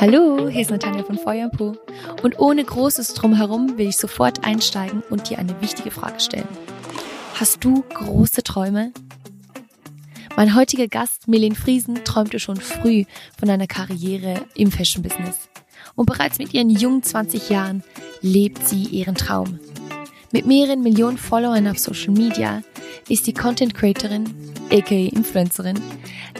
[0.00, 1.76] Hallo, hier ist Natalia von Feuer und Po.
[2.22, 6.48] Und ohne großes Drumherum will ich sofort einsteigen und dir eine wichtige Frage stellen.
[7.34, 8.92] Hast du große Träume?
[10.36, 13.04] Mein heutiger Gast, Melin Friesen, träumte schon früh
[13.38, 15.48] von einer Karriere im Fashion-Business.
[15.94, 17.84] Und bereits mit ihren jungen 20 Jahren
[18.20, 19.60] lebt sie ihren Traum.
[20.32, 22.62] Mit mehreren Millionen Followern auf Social Media
[23.08, 24.24] ist die Content Creatorin,
[24.72, 25.80] aka Influencerin,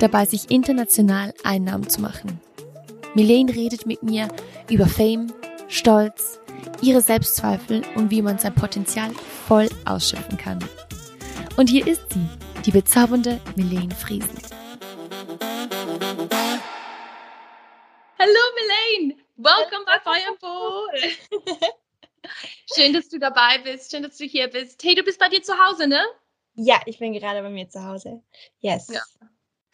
[0.00, 2.41] dabei sich international Einnahmen zu machen.
[3.17, 4.27] Milene redet mit mir
[4.68, 5.32] über Fame,
[5.68, 6.41] Stolz,
[6.82, 9.13] ihre Selbstzweifel und wie man sein Potenzial
[9.46, 10.59] voll ausschöpfen kann.
[11.57, 12.27] Und hier ist sie,
[12.67, 14.36] die bezaubernde Milene Friesen.
[18.19, 20.89] Hallo Milene, welcome bei Feuerpo.
[22.75, 24.83] Schön, dass du dabei bist, schön, dass du hier bist.
[24.83, 26.03] Hey, du bist bei dir zu Hause, ne?
[26.57, 28.25] Ja, ich bin gerade bei mir zu Hause.
[28.58, 28.89] Yes.
[28.89, 29.03] Ja.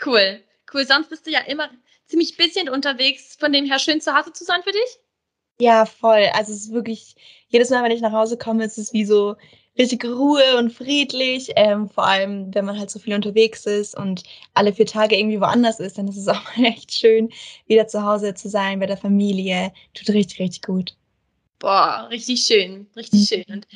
[0.05, 0.43] Cool,
[0.75, 0.85] cool.
[0.85, 1.71] Sonst bist du ja immer
[2.11, 4.99] ziemlich bisschen unterwegs, von dem her schön zu Hause zu sein für dich?
[5.61, 6.27] Ja, voll.
[6.33, 7.15] Also es ist wirklich,
[7.49, 9.37] jedes Mal, wenn ich nach Hause komme, ist es wie so
[9.79, 11.51] richtig Ruhe und friedlich.
[11.57, 14.23] Ähm, vor allem, wenn man halt so viel unterwegs ist und
[14.55, 17.31] alle vier Tage irgendwie woanders ist, dann ist es auch mal echt schön,
[17.67, 19.73] wieder zu Hause zu sein, bei der Familie.
[19.95, 20.97] Tut richtig, richtig gut.
[21.59, 23.25] Boah, richtig schön, richtig mhm.
[23.25, 23.45] schön.
[23.49, 23.67] Und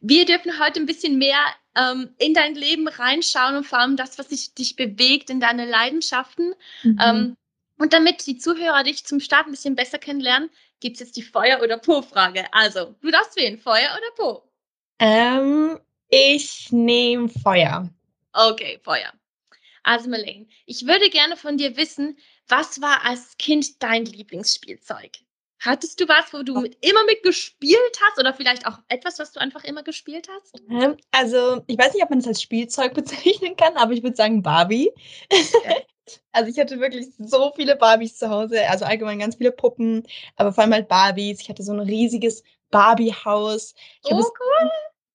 [0.00, 1.38] wir dürfen heute ein bisschen mehr
[1.76, 5.66] ähm, in dein Leben reinschauen und vor allem das, was dich, dich bewegt, in deine
[5.66, 6.54] Leidenschaften.
[6.82, 6.98] Mhm.
[7.02, 7.36] Ähm,
[7.78, 11.22] und damit die Zuhörer dich zum Start ein bisschen besser kennenlernen, gibt es jetzt die
[11.22, 12.46] Feuer- oder Po-Frage.
[12.52, 14.50] Also, du darfst wählen, Feuer oder Po?
[14.98, 17.88] Ähm, ich nehme Feuer.
[18.32, 19.12] Okay, Feuer.
[19.82, 25.12] Also, Marlene, ich würde gerne von dir wissen, was war als Kind dein Lieblingsspielzeug?
[25.64, 29.32] Hattest du was, wo du mit, immer mit gespielt hast oder vielleicht auch etwas, was
[29.32, 30.60] du einfach immer gespielt hast?
[30.70, 34.16] Ähm, also, ich weiß nicht, ob man es als Spielzeug bezeichnen kann, aber ich würde
[34.16, 34.90] sagen Barbie.
[35.30, 35.84] Okay.
[36.32, 40.52] Also ich hatte wirklich so viele Barbies zu Hause, also allgemein ganz viele Puppen, aber
[40.52, 41.40] vor allem halt Barbies.
[41.40, 43.74] Ich hatte so ein riesiges Barbie-Haus.
[44.04, 44.70] Oh, cool.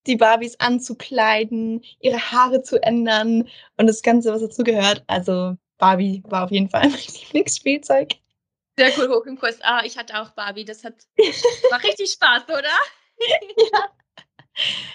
[0.07, 5.03] Die Barbies anzukleiden, ihre Haare zu ändern und das Ganze, was dazu gehört.
[5.05, 8.15] Also Barbie war auf jeden Fall mein Lieblingsspielzeug.
[8.79, 9.59] Sehr cool, hoch im Kurs.
[9.61, 10.63] Ah, ich hatte auch Barbie.
[10.63, 10.95] Das hat
[11.69, 12.61] war richtig Spaß, oder?
[13.73, 13.95] ja.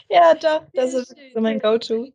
[0.09, 0.65] Ja, doch.
[0.73, 1.33] Das Sehr ist schön.
[1.35, 2.11] so mein Go-To.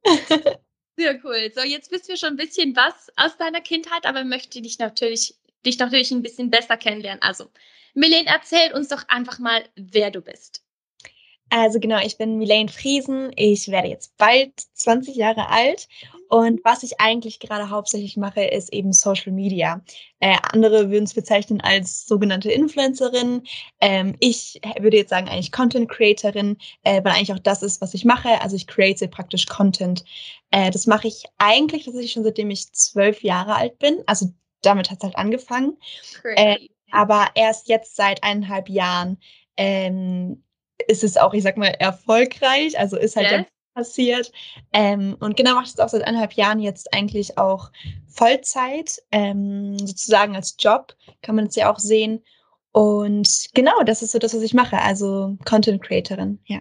[0.98, 1.52] Sehr cool.
[1.54, 5.36] So, jetzt wissen wir schon ein bisschen was aus deiner Kindheit, aber möchte dich natürlich,
[5.64, 7.22] dich natürlich ein bisschen besser kennenlernen.
[7.22, 7.52] Also,
[7.94, 10.64] Milene, erzähl uns doch einfach mal, wer du bist.
[11.50, 13.32] Also genau, ich bin Milene Friesen.
[13.36, 15.88] Ich werde jetzt bald 20 Jahre alt.
[16.30, 19.82] Und was ich eigentlich gerade hauptsächlich mache, ist eben Social Media.
[20.20, 23.42] Äh, andere würden es bezeichnen als sogenannte Influencerin.
[23.82, 27.96] Ähm, ich würde jetzt sagen eigentlich Content Creatorin, äh, weil eigentlich auch das ist, was
[27.96, 28.42] ich mache.
[28.42, 30.04] Also ich create praktisch Content.
[30.52, 34.04] Äh, das mache ich eigentlich tatsächlich schon seitdem ich zwölf Jahre alt bin.
[34.06, 34.28] Also
[34.62, 35.78] damit hat es halt angefangen.
[36.36, 36.58] Äh,
[36.92, 39.18] aber erst jetzt seit eineinhalb Jahren
[39.58, 40.44] ähm,
[40.88, 42.78] ist es auch, ich sag mal, erfolgreich.
[42.80, 43.46] Also ist halt yes.
[43.74, 44.32] passiert.
[44.74, 47.72] Ähm, und genau mache ich es auch seit eineinhalb Jahren jetzt eigentlich auch
[48.08, 52.24] Vollzeit, ähm, sozusagen als Job, kann man es ja auch sehen.
[52.72, 54.78] Und genau, das ist so das, was ich mache.
[54.78, 56.60] Also Content Creatorin, ja.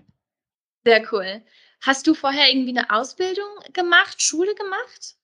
[0.84, 1.42] Sehr cool.
[1.82, 5.16] Hast du vorher irgendwie eine Ausbildung gemacht, Schule gemacht?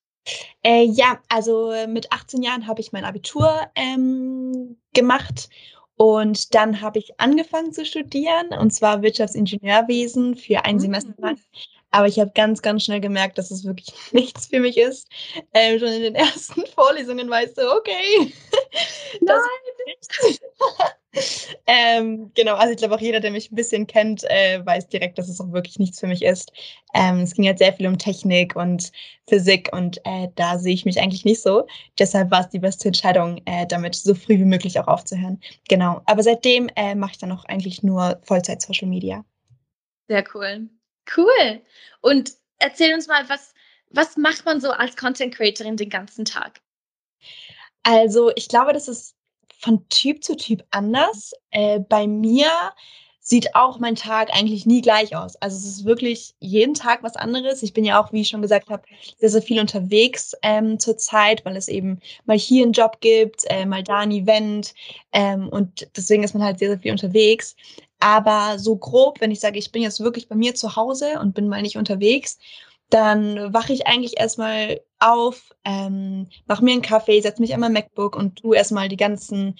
[0.63, 5.49] Äh, ja, also mit 18 Jahren habe ich mein Abitur ähm, gemacht
[5.97, 10.81] und dann habe ich angefangen zu studieren, und zwar Wirtschaftsingenieurwesen für ein mhm.
[10.81, 11.39] Semester lang.
[11.91, 15.07] Aber ich habe ganz, ganz schnell gemerkt, dass es wirklich nichts für mich ist.
[15.53, 18.33] Ähm, schon in den ersten Vorlesungen weißt du, okay.
[19.21, 19.39] Nein!
[21.67, 25.17] ähm, genau, also ich glaube auch jeder, der mich ein bisschen kennt, äh, weiß direkt,
[25.17, 26.51] dass es auch wirklich nichts für mich ist.
[26.93, 28.91] Ähm, es ging halt sehr viel um Technik und
[29.27, 31.67] Physik und äh, da sehe ich mich eigentlich nicht so.
[31.99, 35.39] Deshalb war es die beste Entscheidung, äh, damit so früh wie möglich auch aufzuhören.
[35.69, 39.23] Genau, aber seitdem äh, mache ich dann auch eigentlich nur Vollzeit Social Media.
[40.07, 40.69] Sehr cool.
[41.15, 41.61] Cool.
[42.01, 43.53] Und erzähl uns mal, was,
[43.89, 46.61] was macht man so als Content Creatorin den ganzen Tag?
[47.83, 49.14] Also ich glaube, das ist
[49.59, 51.33] von Typ zu Typ anders.
[51.51, 52.47] Äh, bei mir
[53.27, 55.35] sieht auch mein Tag eigentlich nie gleich aus.
[55.37, 57.63] Also es ist wirklich jeden Tag was anderes.
[57.63, 58.83] Ich bin ja auch, wie ich schon gesagt habe,
[59.17, 63.65] sehr, sehr viel unterwegs ähm, zurzeit, weil es eben mal hier einen Job gibt, äh,
[63.65, 64.75] mal da ein Event.
[65.11, 67.55] Ähm, und deswegen ist man halt sehr, sehr viel unterwegs.
[67.99, 71.33] Aber so grob, wenn ich sage, ich bin jetzt wirklich bei mir zu Hause und
[71.33, 72.37] bin mal nicht unterwegs,
[72.89, 77.73] dann wache ich eigentlich erstmal auf, ähm, mache mir einen Kaffee, setze mich an mein
[77.73, 79.55] MacBook und tu erstmal die ganzen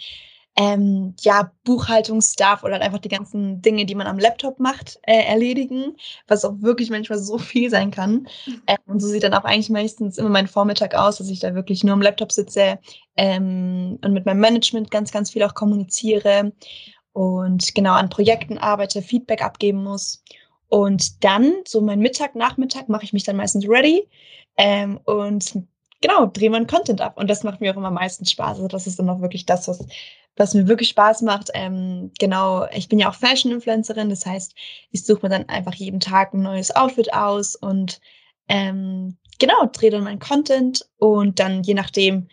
[0.57, 5.97] ähm, ja, Buchhaltungsstuff oder einfach die ganzen Dinge, die man am Laptop macht, äh, erledigen,
[6.27, 8.27] was auch wirklich manchmal so viel sein kann.
[8.45, 8.61] Mhm.
[8.67, 11.55] Ähm, und so sieht dann auch eigentlich meistens immer mein Vormittag aus, dass ich da
[11.55, 12.79] wirklich nur am Laptop sitze
[13.17, 16.53] ähm, und mit meinem Management ganz, ganz viel auch kommuniziere
[17.11, 20.23] und genau an Projekten arbeite, Feedback abgeben muss.
[20.75, 24.09] Und dann, so mein Mittag, Nachmittag, mache ich mich dann meistens ready
[24.57, 25.57] ähm, und
[26.01, 27.17] genau, drehe meinen Content ab.
[27.17, 28.57] Und das macht mir auch immer am meisten Spaß.
[28.57, 29.87] Also das ist dann auch wirklich das, was,
[30.35, 31.49] was mir wirklich Spaß macht.
[31.53, 34.53] Ähm, genau, ich bin ja auch Fashion-Influencerin, das heißt,
[34.91, 38.01] ich suche mir dann einfach jeden Tag ein neues Outfit aus und
[38.49, 42.27] ähm, genau, drehe dann meinen Content und dann je nachdem,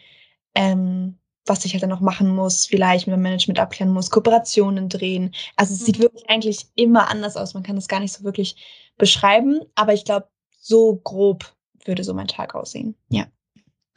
[0.56, 1.16] ähm,
[1.46, 5.34] was ich halt dann noch machen muss, vielleicht mit dem Management abklären muss, Kooperationen drehen.
[5.56, 5.84] Also es mhm.
[5.86, 7.54] sieht wirklich eigentlich immer anders aus.
[7.54, 8.56] Man kann das gar nicht so wirklich
[8.96, 10.28] beschreiben, aber ich glaube,
[10.58, 11.52] so grob
[11.84, 12.94] würde so mein Tag aussehen.
[13.08, 13.26] Ja.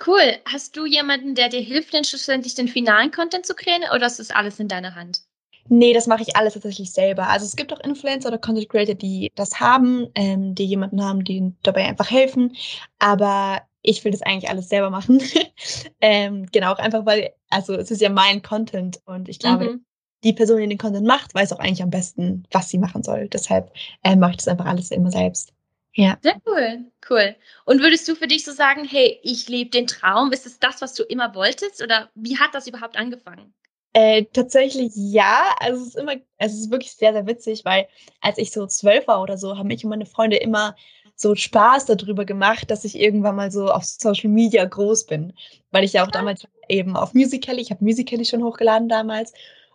[0.06, 0.38] Cool.
[0.46, 4.20] Hast du jemanden, der dir hilft, denn schlussendlich den finalen Content zu kreieren oder ist
[4.20, 5.22] das alles in deiner Hand?
[5.68, 7.28] Nee, das mache ich alles tatsächlich selber.
[7.28, 11.24] Also es gibt auch Influencer oder Content Creator, die das haben, ähm, die jemanden haben,
[11.24, 12.56] die dabei einfach helfen.
[13.00, 15.22] Aber ich will das eigentlich alles selber machen.
[16.02, 19.86] ähm, genau, auch einfach weil, also es ist ja mein Content und ich glaube, mhm.
[20.24, 23.30] die Person, die den Content macht, weiß auch eigentlich am besten, was sie machen soll.
[23.30, 23.72] Deshalb
[24.04, 25.54] äh, mache ich das einfach alles immer selbst.
[25.94, 26.18] Ja.
[26.22, 27.36] Sehr cool, cool.
[27.64, 30.34] Und würdest du für dich so sagen, hey, ich lebe den Traum?
[30.34, 31.82] Ist es das, was du immer wolltest?
[31.82, 33.54] Oder wie hat das überhaupt angefangen?
[33.94, 35.56] Äh, tatsächlich ja.
[35.60, 37.88] Also es ist immer, es ist wirklich sehr, sehr witzig, weil
[38.20, 40.76] als ich so zwölf war oder so, haben mich und meine Freunde immer
[41.16, 45.34] so Spaß darüber gemacht, dass ich irgendwann mal so auf Social Media groß bin.
[45.72, 49.34] Weil ich ja auch damals eben auf Musical.ly, ich habe Musical.ly schon hochgeladen damals.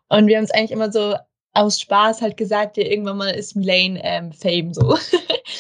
[0.09, 1.17] Und wir haben es eigentlich immer so
[1.53, 4.97] aus Spaß halt gesagt, ja, irgendwann mal ist Milane ähm, Fame so.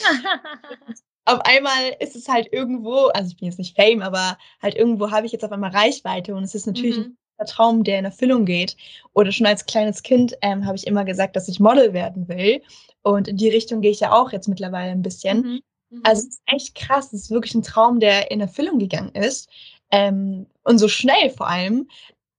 [1.24, 5.10] auf einmal ist es halt irgendwo, also ich bin jetzt nicht Fame, aber halt irgendwo
[5.10, 7.16] habe ich jetzt auf einmal Reichweite und es ist natürlich mhm.
[7.38, 8.76] ein Traum, der in Erfüllung geht.
[9.12, 12.62] Oder schon als kleines Kind ähm, habe ich immer gesagt, dass ich Model werden will.
[13.02, 15.40] Und in die Richtung gehe ich ja auch jetzt mittlerweile ein bisschen.
[15.40, 15.60] Mhm.
[15.90, 16.00] Mhm.
[16.04, 19.50] Also es ist echt krass, es ist wirklich ein Traum, der in Erfüllung gegangen ist.
[19.90, 21.88] Ähm, und so schnell vor allem.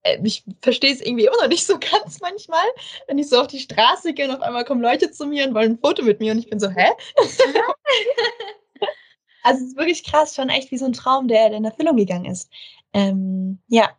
[0.02, 2.64] Äh, ich verstehe es irgendwie immer noch nicht so ganz manchmal,
[3.06, 5.54] wenn ich so auf die Straße gehe und auf einmal kommen Leute zu mir und
[5.54, 6.88] wollen ein Foto mit mir und ich bin so, hä?
[9.42, 11.96] also es ist wirklich krass, schon echt wie so ein Traum, der, der in Erfüllung
[11.96, 12.50] gegangen ist.
[12.92, 13.90] Ähm, ja.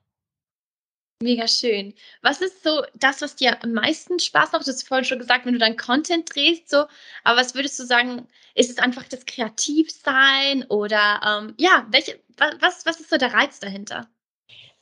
[1.23, 1.93] Mega schön.
[2.21, 4.67] Was ist so das, was dir am meisten Spaß macht?
[4.67, 6.85] Du hast vorhin schon gesagt, wenn du dein Content drehst, so,
[7.23, 12.85] aber was würdest du sagen, ist es einfach das Kreativsein oder ähm, ja, welche, was,
[12.85, 14.07] was ist so der Reiz dahinter?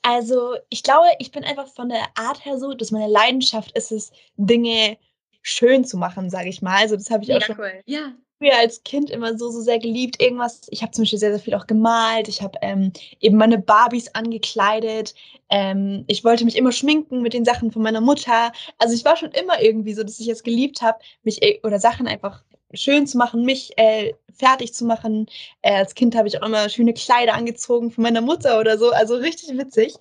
[0.01, 3.91] Also, ich glaube, ich bin einfach von der Art her so, dass meine Leidenschaft ist
[3.91, 4.97] es, Dinge
[5.43, 6.77] schön zu machen, sage ich mal.
[6.81, 7.81] Also, das habe ich Mega auch schon cool.
[7.85, 8.13] ja.
[8.41, 10.21] Früher als Kind immer so, so sehr geliebt.
[10.21, 12.27] Irgendwas, ich habe zum Beispiel sehr, sehr viel auch gemalt.
[12.27, 15.13] Ich habe ähm, eben meine Barbies angekleidet.
[15.49, 18.51] Ähm, ich wollte mich immer schminken mit den Sachen von meiner Mutter.
[18.79, 21.79] Also, ich war schon immer irgendwie so, dass ich es geliebt habe, mich äh, oder
[21.79, 22.43] Sachen einfach
[22.73, 25.27] schön zu machen, mich äh, fertig zu machen.
[25.61, 28.89] Äh, als Kind habe ich auch immer schöne Kleider angezogen von meiner Mutter oder so.
[28.89, 29.93] Also richtig witzig.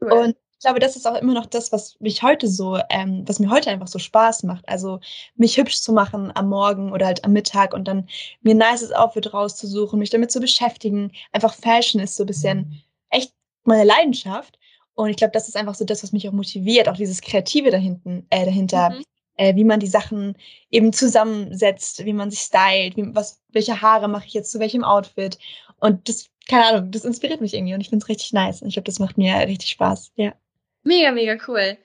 [0.00, 0.12] Cool.
[0.12, 3.40] Und ich glaube, das ist auch immer noch das, was mich heute so, ähm, was
[3.40, 4.68] mir heute einfach so Spaß macht.
[4.68, 5.00] Also
[5.34, 8.08] mich hübsch zu machen am Morgen oder halt am Mittag und dann
[8.42, 11.10] mir ein nices Outfit rauszusuchen, mich damit zu beschäftigen.
[11.32, 12.80] Einfach Fashion ist so ein bisschen
[13.10, 13.32] echt
[13.64, 14.56] meine Leidenschaft.
[14.94, 17.72] Und ich glaube, das ist einfach so das, was mich auch motiviert, auch dieses Kreative
[17.72, 18.90] dahinten, äh, dahinter.
[18.90, 19.02] Mhm
[19.38, 20.36] äh, wie man die Sachen
[20.70, 24.84] eben zusammensetzt, wie man sich stylt, wie, was, welche Haare mache ich jetzt zu welchem
[24.84, 25.38] Outfit.
[25.80, 28.60] Und das, keine Ahnung, das inspiriert mich irgendwie und ich finde es richtig nice.
[28.60, 30.12] Und ich glaube, das macht mir richtig Spaß.
[30.16, 30.34] Ja.
[30.82, 31.76] Mega, mega cool.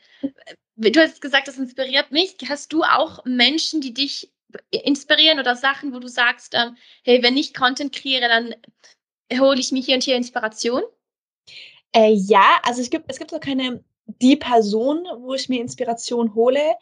[0.75, 2.35] Du hast gesagt, das inspiriert mich.
[2.47, 4.31] Hast du auch Menschen, die dich
[4.69, 8.55] inspirieren oder Sachen, wo du sagst, ähm, hey, wenn ich Content kreiere, dann
[9.39, 10.83] hole ich mir hier und hier Inspiration?
[11.93, 13.83] Äh, ja, also es gibt, es gibt so keine
[14.21, 16.75] die Person, wo ich mir Inspiration hole.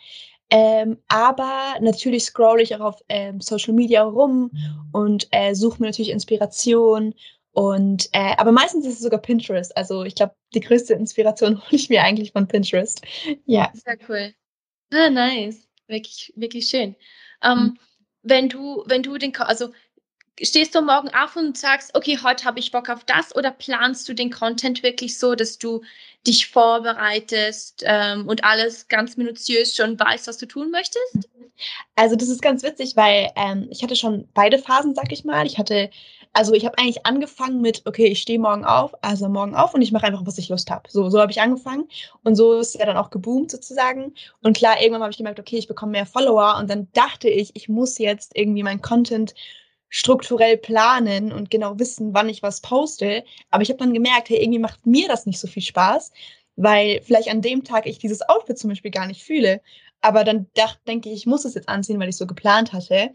[0.51, 4.51] Ähm, aber natürlich scroll ich auch auf ähm, Social Media rum
[4.91, 7.15] und äh, suche mir natürlich Inspiration.
[7.55, 9.75] Und äh, aber meistens ist es sogar Pinterest.
[9.77, 13.01] Also ich glaube, die größte Inspiration hole ich mir eigentlich von Pinterest.
[13.45, 13.71] Ja.
[13.73, 14.33] Sehr cool.
[14.91, 15.65] Ah, nice.
[15.87, 16.97] Wirklich, wirklich schön.
[17.41, 17.79] Ähm, mhm.
[18.23, 19.69] Wenn du, wenn du den, also
[20.41, 24.09] stehst du morgen auf und sagst, okay, heute habe ich Bock auf das oder planst
[24.09, 25.81] du den Content wirklich so, dass du
[26.27, 31.29] dich vorbereitest ähm, und alles ganz minutiös schon weißt, was du tun möchtest?
[31.95, 35.45] Also das ist ganz witzig, weil ähm, ich hatte schon beide Phasen, sag ich mal.
[35.45, 35.89] Ich hatte,
[36.35, 39.81] also ich habe eigentlich angefangen mit, okay, ich stehe morgen auf, also morgen auf und
[39.81, 40.83] ich mache einfach, was ich Lust habe.
[40.89, 41.87] So, so habe ich angefangen
[42.23, 44.13] und so ist ja dann auch geboomt sozusagen.
[44.43, 47.51] Und klar, irgendwann habe ich gemerkt, okay, ich bekomme mehr Follower und dann dachte ich,
[47.55, 49.33] ich muss jetzt irgendwie mein Content
[49.89, 53.23] strukturell planen und genau wissen, wann ich was poste.
[53.51, 56.11] Aber ich habe dann gemerkt, hey, irgendwie macht mir das nicht so viel Spaß.
[56.55, 59.61] weil vielleicht an dem Tag ich dieses Outfit zum Beispiel gar nicht fühle.
[60.01, 63.11] Aber dann dachte, denke ich, ich muss es jetzt anziehen, weil ich so geplant hatte.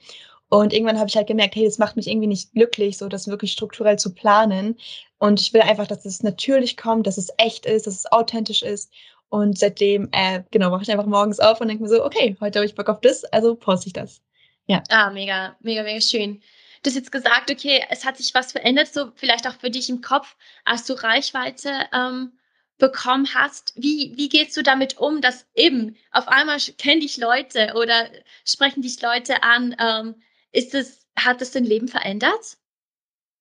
[0.51, 3.29] Und irgendwann habe ich halt gemerkt, hey, das macht mich irgendwie nicht glücklich, so das
[3.29, 4.77] wirklich strukturell zu planen.
[5.19, 8.63] Und ich will einfach, dass es natürlich kommt, dass es echt ist, dass es authentisch
[8.63, 8.93] ist.
[9.29, 12.59] Und seitdem, äh, genau, mache ich einfach morgens auf und denke mir so, okay, heute
[12.59, 14.21] habe ich Bock auf das, also poste ich das.
[14.67, 14.83] Ja.
[14.89, 16.43] Ah, mega, mega, mega schön.
[16.83, 19.89] Du hast jetzt gesagt, okay, es hat sich was verändert, so vielleicht auch für dich
[19.89, 22.33] im Kopf, als du Reichweite ähm,
[22.79, 23.73] bekommen hast.
[23.77, 28.09] Wie, wie gehst du damit um, dass eben auf einmal kennen dich Leute oder
[28.45, 29.77] sprechen dich Leute an?
[29.79, 30.17] Ähm,
[30.53, 32.59] ist es, hat es dein Leben verändert?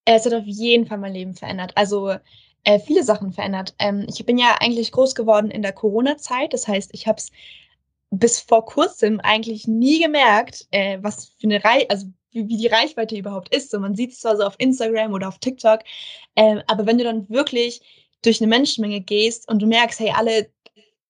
[0.06, 1.72] Es hat auf jeden Fall mein Leben verändert.
[1.76, 2.16] Also
[2.64, 3.76] äh, viele Sachen verändert.
[3.80, 6.54] Ähm, ich bin ja eigentlich groß geworden in der Corona-Zeit.
[6.54, 7.32] Das heißt, ich habe es
[8.12, 12.68] bis vor kurzem eigentlich nie gemerkt, äh, was für eine Reihe, also wie, wie, die
[12.68, 13.72] Reichweite überhaupt ist.
[13.72, 15.82] So, man sieht es zwar so auf Instagram oder auf TikTok,
[16.36, 17.82] äh, aber wenn du dann wirklich
[18.24, 20.52] durch eine Menschenmenge gehst und du merkst, hey, alle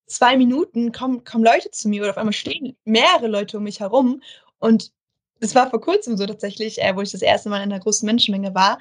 [0.07, 3.79] zwei Minuten kommen, kommen Leute zu mir oder auf einmal stehen mehrere Leute um mich
[3.79, 4.21] herum
[4.59, 4.91] und
[5.39, 8.05] das war vor kurzem so tatsächlich, äh, wo ich das erste Mal in einer großen
[8.05, 8.79] Menschenmenge war.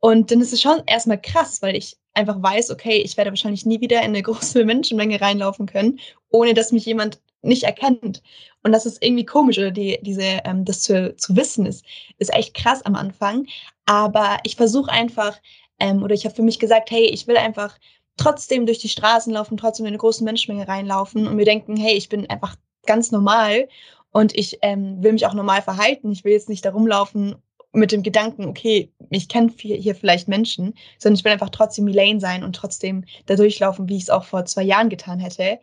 [0.00, 3.66] Und dann ist es schon erstmal krass, weil ich einfach weiß, okay, ich werde wahrscheinlich
[3.66, 5.98] nie wieder in eine große Menschenmenge reinlaufen können,
[6.30, 8.22] ohne dass mich jemand nicht erkennt.
[8.62, 11.84] Und das ist irgendwie komisch, oder die, diese, ähm, das zu, zu wissen, ist,
[12.18, 13.46] ist echt krass am Anfang.
[13.86, 15.38] Aber ich versuche einfach,
[15.78, 17.78] ähm, oder ich habe für mich gesagt, hey, ich will einfach
[18.16, 21.94] trotzdem durch die Straßen laufen, trotzdem in eine große Menschenmenge reinlaufen und mir denken, hey,
[21.94, 23.68] ich bin einfach ganz normal
[24.12, 26.10] und ich ähm, will mich auch normal verhalten.
[26.10, 27.36] Ich will jetzt nicht da rumlaufen
[27.72, 32.20] mit dem Gedanken, okay, ich kenne hier vielleicht Menschen, sondern ich will einfach trotzdem Elaine
[32.20, 35.58] sein und trotzdem da durchlaufen, wie ich es auch vor zwei Jahren getan hätte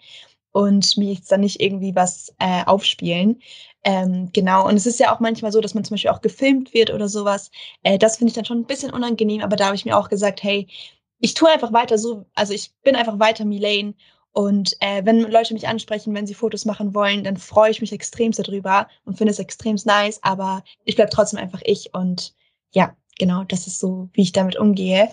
[0.52, 3.42] und mir jetzt dann nicht irgendwie was äh, aufspielen.
[3.84, 6.74] Ähm, genau, und es ist ja auch manchmal so, dass man zum Beispiel auch gefilmt
[6.74, 7.52] wird oder sowas.
[7.84, 10.10] Äh, das finde ich dann schon ein bisschen unangenehm, aber da habe ich mir auch
[10.10, 10.68] gesagt, hey,
[11.20, 13.96] ich tue einfach weiter so, also ich bin einfach weiter Milane
[14.36, 17.94] und äh, wenn Leute mich ansprechen, wenn sie Fotos machen wollen, dann freue ich mich
[17.94, 20.20] extrem darüber und finde es extrem nice.
[20.24, 21.94] Aber ich bleibe trotzdem einfach ich.
[21.94, 22.34] Und
[22.72, 25.10] ja, genau, das ist so, wie ich damit umgehe.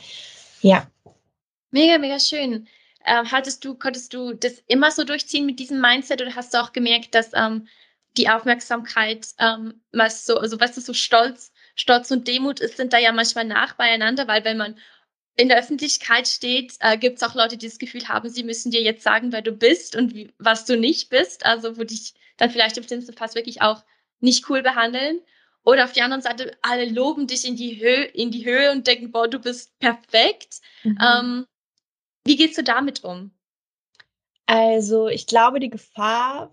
[0.60, 0.90] Ja.
[1.70, 2.66] Mega, mega schön.
[3.06, 6.60] Ähm, hattest du, konntest du das immer so durchziehen mit diesem Mindset oder hast du
[6.60, 7.68] auch gemerkt, dass ähm,
[8.16, 12.92] die Aufmerksamkeit ähm, was so, also weißt du, so Stolz, Stolz und Demut ist, sind
[12.92, 14.76] da ja manchmal nach beieinander, weil wenn man
[15.36, 18.70] in der Öffentlichkeit steht, äh, gibt es auch Leute, die das Gefühl haben, sie müssen
[18.70, 21.46] dir jetzt sagen, wer du bist und wie, was du nicht bist.
[21.46, 23.82] Also wo dich dann vielleicht im schlimmsten Fall wirklich auch
[24.20, 25.20] nicht cool behandeln.
[25.64, 28.86] Oder auf der anderen Seite, alle loben dich in die Höhe, in die Höhe und
[28.86, 30.60] denken, boah, du bist perfekt.
[30.82, 30.98] Mhm.
[31.00, 31.46] Ähm,
[32.24, 33.30] wie gehst du damit um?
[34.46, 36.52] Also ich glaube, die Gefahr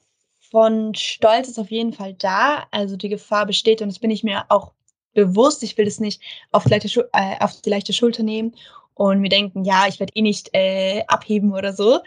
[0.51, 2.67] von Stolz ist auf jeden Fall da.
[2.71, 4.74] Also die Gefahr besteht und das bin ich mir auch
[5.13, 8.53] bewusst, ich will das nicht auf die leichte, äh, auf die leichte Schulter nehmen
[8.99, 12.01] und mir denken, ja, ich werde eh nicht äh, abheben oder so.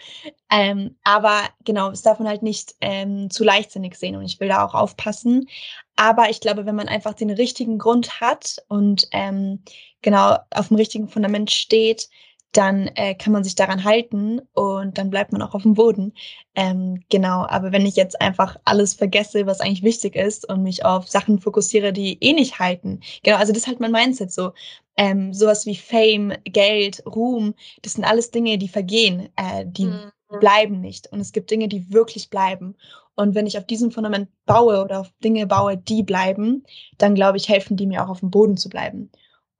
[0.50, 4.48] Ähm, aber genau, es darf man halt nicht ähm, zu leichtsinnig sehen und ich will
[4.48, 5.48] da auch aufpassen.
[5.96, 9.62] Aber ich glaube, wenn man einfach den richtigen Grund hat und ähm,
[10.02, 12.10] genau auf dem richtigen Fundament steht,
[12.52, 16.12] dann äh, kann man sich daran halten und dann bleibt man auch auf dem Boden.
[16.54, 20.84] Ähm, genau, aber wenn ich jetzt einfach alles vergesse, was eigentlich wichtig ist und mich
[20.84, 24.52] auf Sachen fokussiere, die eh nicht halten, genau, also das ist halt mein Mindset so.
[24.96, 30.12] Ähm, sowas wie Fame, Geld, Ruhm, das sind alles Dinge, die vergehen, äh, die mhm.
[30.38, 31.10] bleiben nicht.
[31.10, 32.76] Und es gibt Dinge, die wirklich bleiben.
[33.14, 36.64] Und wenn ich auf diesem Fundament baue oder auf Dinge baue, die bleiben,
[36.98, 39.10] dann glaube ich, helfen die mir auch auf dem Boden zu bleiben.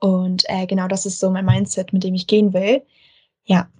[0.02, 2.82] Und äh, genau das ist so mein Mindset, mit dem ich gehen will.
[3.44, 3.70] Ja.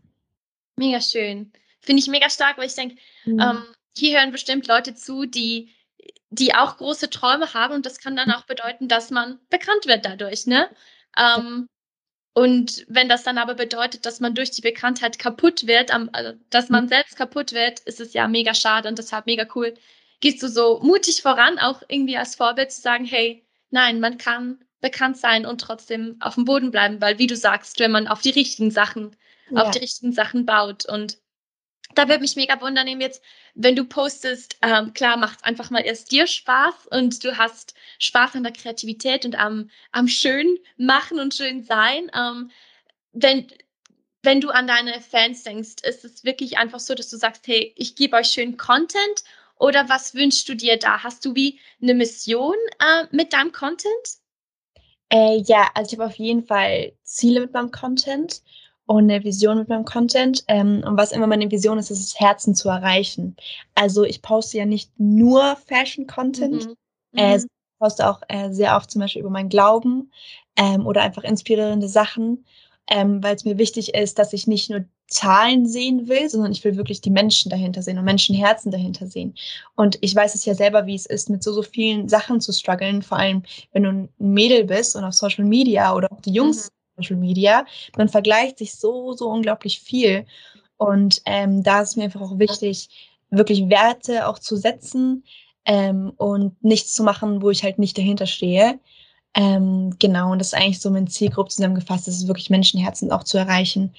[0.77, 1.53] Mega schön.
[1.81, 3.41] Finde ich mega stark, weil ich denke, mhm.
[3.41, 3.65] ähm,
[3.97, 5.75] hier hören bestimmt Leute zu, die,
[6.31, 10.07] die auch große Träume haben und das kann dann auch bedeuten, dass man bekannt wird
[10.07, 10.69] dadurch, ne?
[11.19, 11.67] Ähm,
[12.35, 16.69] und wenn das dann aber bedeutet, dass man durch die Bekanntheit kaputt wird, also, dass
[16.69, 19.75] man selbst kaputt wird, ist es ja mega schade und deshalb mega cool.
[20.21, 24.65] Gehst du so mutig voran, auch irgendwie als Vorbild zu sagen, hey, nein, man kann
[24.83, 28.21] bekannt sein und trotzdem auf dem Boden bleiben, weil wie du sagst, wenn man auf
[28.21, 29.17] die richtigen Sachen,
[29.51, 29.63] ja.
[29.63, 31.17] auf die richtigen Sachen baut und
[31.95, 33.23] da würde mich mega wundern, jetzt,
[33.55, 38.35] wenn du postest, ähm, klar, macht einfach mal erst dir Spaß und du hast Spaß
[38.35, 42.11] an der Kreativität und am, am schön machen und schön sein.
[42.15, 42.51] Ähm,
[43.13, 43.47] wenn,
[44.23, 47.75] wenn du an deine Fans denkst, ist es wirklich einfach so, dass du sagst, hey,
[47.77, 49.23] ich gebe euch schön Content
[49.57, 51.03] oder was wünschst du dir da?
[51.03, 54.22] Hast du wie eine Mission äh, mit deinem Content?
[55.13, 58.43] Äh, ja, also ich habe auf jeden Fall Ziele mit meinem Content
[58.87, 60.43] und eine Vision mit meinem Content.
[60.49, 63.37] Ähm, und was immer meine Vision ist, ist es, Herzen zu erreichen.
[63.75, 66.77] Also ich poste ja nicht nur Fashion-Content, mhm.
[67.15, 67.45] äh, mhm.
[67.45, 70.11] ich poste auch äh, sehr oft zum Beispiel über meinen Glauben
[70.57, 72.47] ähm, oder einfach inspirierende Sachen,
[72.89, 76.65] ähm, weil es mir wichtig ist, dass ich nicht nur Zahlen sehen will, sondern ich
[76.65, 79.35] will wirklich die Menschen dahinter sehen und Menschenherzen dahinter sehen.
[79.77, 82.53] Und ich weiß es ja selber, wie es ist, mit so, so vielen Sachen zu
[82.53, 83.43] strugglen, vor allem
[83.73, 87.03] wenn du ein Mädel bist und auf Social Media oder auch die Jungs mhm.
[87.03, 87.65] Social Media.
[87.97, 90.27] Man vergleicht sich so, so unglaublich viel.
[90.77, 92.89] Und ähm, da ist mir einfach auch wichtig,
[93.31, 95.25] wirklich Werte auch zu setzen
[95.65, 98.79] ähm, und nichts zu machen, wo ich halt nicht dahinter stehe.
[99.35, 103.25] Ähm, genau, und das ist eigentlich so mein Zielgruppe zusammengefasst, das ist wirklich Menschenherzen auch
[103.25, 103.95] zu erreichen.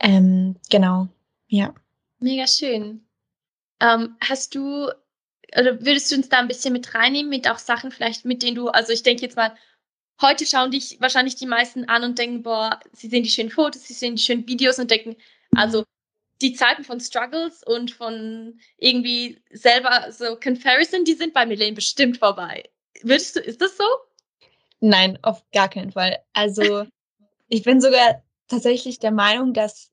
[0.00, 1.08] Ähm, genau,
[1.48, 1.74] ja.
[2.18, 3.06] Mega schön.
[3.80, 4.88] Ähm, hast du,
[5.56, 8.56] oder würdest du uns da ein bisschen mit reinnehmen, mit auch Sachen vielleicht, mit denen
[8.56, 9.54] du, also ich denke jetzt mal,
[10.20, 13.84] heute schauen dich wahrscheinlich die meisten an und denken, boah, sie sehen die schönen Fotos,
[13.84, 15.16] sie sehen die schönen Videos und denken,
[15.54, 15.84] also
[16.42, 22.18] die Zeiten von Struggles und von irgendwie selber so Comparison, die sind bei Milene bestimmt
[22.18, 22.64] vorbei.
[23.02, 23.84] Würdest du, ist das so?
[24.80, 26.18] Nein, auf gar keinen Fall.
[26.34, 26.86] Also
[27.48, 29.90] ich bin sogar tatsächlich der Meinung, dass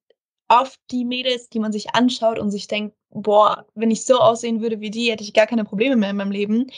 [0.47, 4.61] oft die Mädels, die man sich anschaut und sich denkt, boah, wenn ich so aussehen
[4.61, 6.69] würde wie die, hätte ich gar keine Probleme mehr in meinem Leben.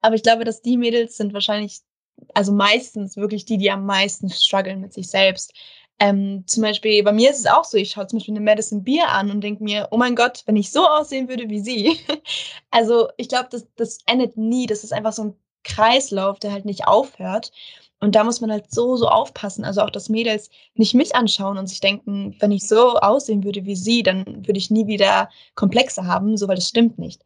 [0.00, 1.80] Aber ich glaube, dass die Mädels sind wahrscheinlich,
[2.34, 5.52] also meistens wirklich die, die am meisten strugglen mit sich selbst.
[5.98, 8.82] Ähm, zum Beispiel, bei mir ist es auch so, ich schaue zum Beispiel eine Madison
[8.82, 11.98] Beer an und denke mir, oh mein Gott, wenn ich so aussehen würde wie sie.
[12.70, 14.66] also ich glaube, das, das endet nie.
[14.66, 17.52] Das ist einfach so ein Kreislauf, der halt nicht aufhört.
[18.02, 19.64] Und da muss man halt so, so aufpassen.
[19.64, 23.64] Also auch, dass Mädels nicht mich anschauen und sich denken, wenn ich so aussehen würde
[23.64, 27.22] wie sie, dann würde ich nie wieder Komplexe haben, so weil das stimmt nicht.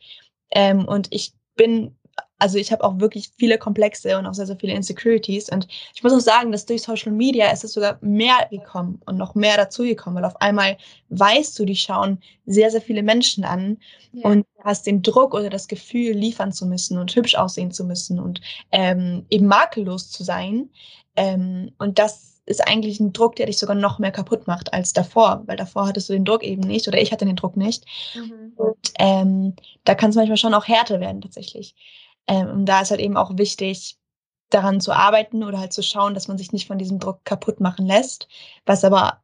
[0.51, 1.97] Ähm, und ich bin
[2.39, 5.49] also ich habe auch wirklich viele Komplexe und auch sehr, sehr viele Insecurities.
[5.49, 9.17] Und ich muss auch sagen, dass durch Social Media ist es sogar mehr gekommen und
[9.17, 10.77] noch mehr dazugekommen, weil auf einmal
[11.09, 13.79] weißt du, die schauen sehr, sehr viele Menschen an
[14.13, 14.29] ja.
[14.29, 18.21] und hast den Druck oder das Gefühl, liefern zu müssen und hübsch aussehen zu müssen
[18.21, 20.69] und ähm, eben makellos zu sein.
[21.17, 24.93] Ähm, und das ist eigentlich ein Druck, der dich sogar noch mehr kaputt macht als
[24.93, 27.85] davor, weil davor hattest du den Druck eben nicht oder ich hatte den Druck nicht.
[28.15, 28.53] Mhm.
[28.57, 29.55] Und ähm,
[29.85, 31.75] da kann es manchmal schon auch härter werden tatsächlich.
[32.27, 33.97] Ähm, und da ist halt eben auch wichtig,
[34.51, 37.61] daran zu arbeiten oder halt zu schauen, dass man sich nicht von diesem Druck kaputt
[37.61, 38.29] machen lässt,
[38.65, 39.23] was aber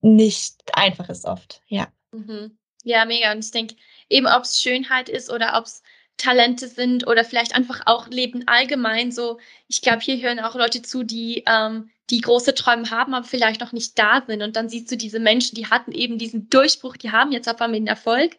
[0.00, 1.88] nicht einfach ist oft, ja.
[2.12, 2.58] Mhm.
[2.82, 3.32] Ja, mega.
[3.32, 3.76] Und ich denke,
[4.08, 5.82] eben ob es Schönheit ist oder ob es
[6.16, 9.38] Talente sind oder vielleicht einfach auch Leben allgemein so.
[9.68, 13.60] Ich glaube, hier hören auch Leute zu, die, ähm, die große Träume haben, aber vielleicht
[13.60, 14.42] noch nicht da sind.
[14.42, 17.60] Und dann siehst du diese Menschen, die hatten eben diesen Durchbruch, die haben jetzt auf
[17.60, 18.36] einmal den Erfolg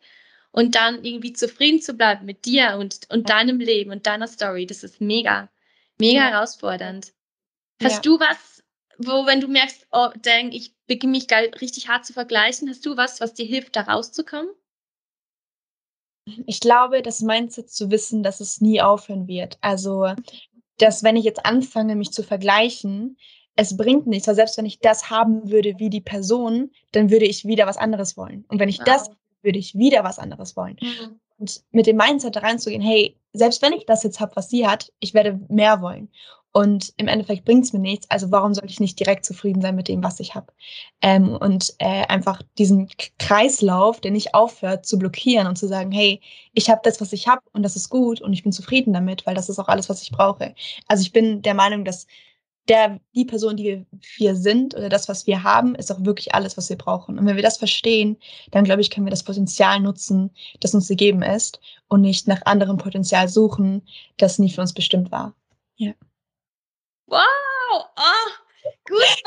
[0.57, 4.65] und dann irgendwie zufrieden zu bleiben mit dir und, und deinem Leben und deiner Story,
[4.65, 5.49] das ist mega,
[5.99, 6.29] mega ja.
[6.31, 7.13] herausfordernd.
[7.79, 8.01] Hast ja.
[8.01, 8.63] du was,
[8.97, 11.27] wo, wenn du merkst, oh, dang, ich beginne mich
[11.61, 14.49] richtig hart zu vergleichen, hast du was, was dir hilft, da rauszukommen?
[16.47, 19.59] Ich glaube, das Mindset zu wissen, dass es nie aufhören wird.
[19.61, 20.11] Also,
[20.79, 23.19] dass wenn ich jetzt anfange, mich zu vergleichen,
[23.55, 27.25] es bringt nichts, weil selbst wenn ich das haben würde wie die Person, dann würde
[27.25, 28.43] ich wieder was anderes wollen.
[28.47, 28.85] Und wenn ich wow.
[28.85, 29.11] das
[29.47, 30.77] würde ich wieder was anderes wollen.
[30.79, 31.19] Mhm.
[31.39, 34.67] Und mit dem Mindset da reinzugehen, hey, selbst wenn ich das jetzt habe, was sie
[34.67, 36.09] hat, ich werde mehr wollen.
[36.51, 38.09] Und im Endeffekt bringt es mir nichts.
[38.09, 40.47] Also warum sollte ich nicht direkt zufrieden sein mit dem, was ich habe?
[41.03, 46.19] Ähm, und äh, einfach diesen Kreislauf, der nicht aufhört, zu blockieren und zu sagen, hey,
[46.53, 49.27] ich habe das, was ich habe und das ist gut und ich bin zufrieden damit,
[49.27, 50.55] weil das ist auch alles, was ich brauche.
[50.87, 52.07] Also ich bin der Meinung, dass
[52.67, 53.85] der, die Person, die
[54.17, 57.17] wir sind oder das, was wir haben, ist auch wirklich alles, was wir brauchen.
[57.17, 58.17] Und wenn wir das verstehen,
[58.51, 62.41] dann glaube ich, können wir das Potenzial nutzen, das uns gegeben ist und nicht nach
[62.45, 65.35] anderem Potenzial suchen, das nie für uns bestimmt war.
[65.75, 65.93] Ja.
[67.05, 67.23] Wow!
[67.71, 68.31] Oh,
[68.85, 69.23] gut,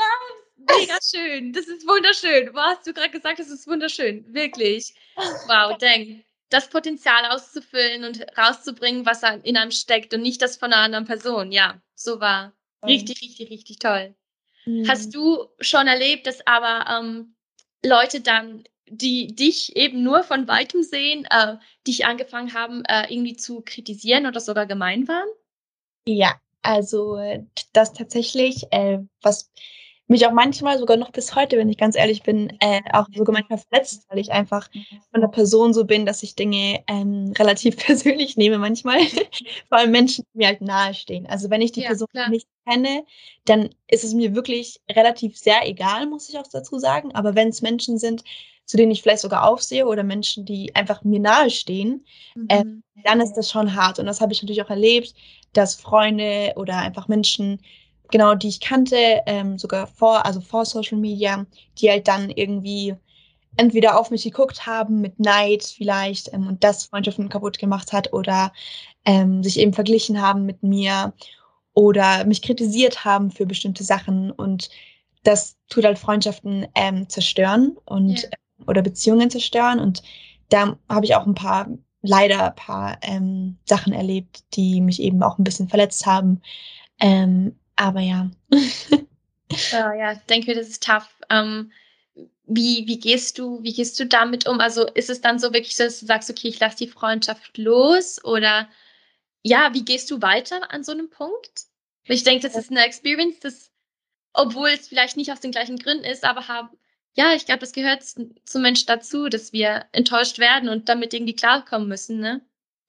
[0.57, 1.53] mega schön.
[1.53, 2.53] Das ist wunderschön.
[2.53, 3.39] Was hast du gerade gesagt?
[3.39, 4.25] Das ist wunderschön.
[4.33, 4.93] Wirklich.
[5.47, 6.25] Wow, denk.
[6.49, 11.05] Das Potenzial auszufüllen und rauszubringen, was in einem steckt und nicht das von einer anderen
[11.05, 11.51] Person.
[11.51, 12.53] Ja, so war.
[12.83, 14.15] Richtig, richtig, richtig toll.
[14.65, 14.87] Mhm.
[14.87, 17.35] Hast du schon erlebt, dass aber ähm,
[17.83, 23.35] Leute dann, die dich eben nur von weitem sehen, äh, dich angefangen haben, äh, irgendwie
[23.35, 25.27] zu kritisieren oder sogar gemein waren?
[26.05, 27.17] Ja, also
[27.73, 29.51] das tatsächlich, äh, was
[30.11, 33.33] mich auch manchmal, sogar noch bis heute, wenn ich ganz ehrlich bin, äh, auch sogar
[33.33, 34.69] manchmal verletzt, weil ich einfach
[35.11, 38.99] von der Person so bin, dass ich Dinge ähm, relativ persönlich nehme manchmal.
[39.69, 41.25] Vor allem Menschen, die mir halt nahestehen.
[41.27, 42.29] Also wenn ich die ja, Person klar.
[42.29, 43.05] nicht kenne,
[43.45, 47.15] dann ist es mir wirklich relativ sehr egal, muss ich auch dazu sagen.
[47.15, 48.23] Aber wenn es Menschen sind,
[48.65, 52.05] zu denen ich vielleicht sogar aufsehe oder Menschen, die einfach mir nahestehen,
[52.49, 52.83] äh, mhm.
[52.95, 53.97] äh, dann ist das schon hart.
[53.97, 55.13] Und das habe ich natürlich auch erlebt,
[55.53, 57.61] dass Freunde oder einfach Menschen
[58.11, 61.45] genau, die ich kannte, ähm, sogar vor, also vor Social Media,
[61.77, 62.95] die halt dann irgendwie
[63.57, 68.13] entweder auf mich geguckt haben mit Neid vielleicht ähm, und das Freundschaften kaputt gemacht hat
[68.13, 68.53] oder
[69.05, 71.13] ähm, sich eben verglichen haben mit mir
[71.73, 74.69] oder mich kritisiert haben für bestimmte Sachen und
[75.23, 78.31] das tut halt Freundschaften ähm, zerstören und yeah.
[78.67, 79.79] oder Beziehungen zerstören.
[79.79, 80.01] Und
[80.49, 81.67] da habe ich auch ein paar,
[82.01, 86.41] leider ein paar ähm, Sachen erlebt, die mich eben auch ein bisschen verletzt haben.
[86.99, 88.29] Ähm, aber ja.
[89.71, 91.09] ja, ja, denke, das ist tough.
[91.29, 91.71] Ähm,
[92.45, 94.59] wie, wie gehst du, wie gehst du damit um?
[94.59, 97.57] Also ist es dann so wirklich so, dass du sagst, okay, ich lasse die Freundschaft
[97.57, 98.67] los oder
[99.41, 101.63] ja, wie gehst du weiter an so einem Punkt?
[102.03, 103.71] Ich denke, das ist eine Experience, das,
[104.33, 106.69] obwohl es vielleicht nicht aus den gleichen Gründen ist, aber haben,
[107.15, 111.35] ja, ich glaube, das gehört zum Mensch dazu, dass wir enttäuscht werden und damit irgendwie
[111.35, 112.41] klarkommen müssen, ne?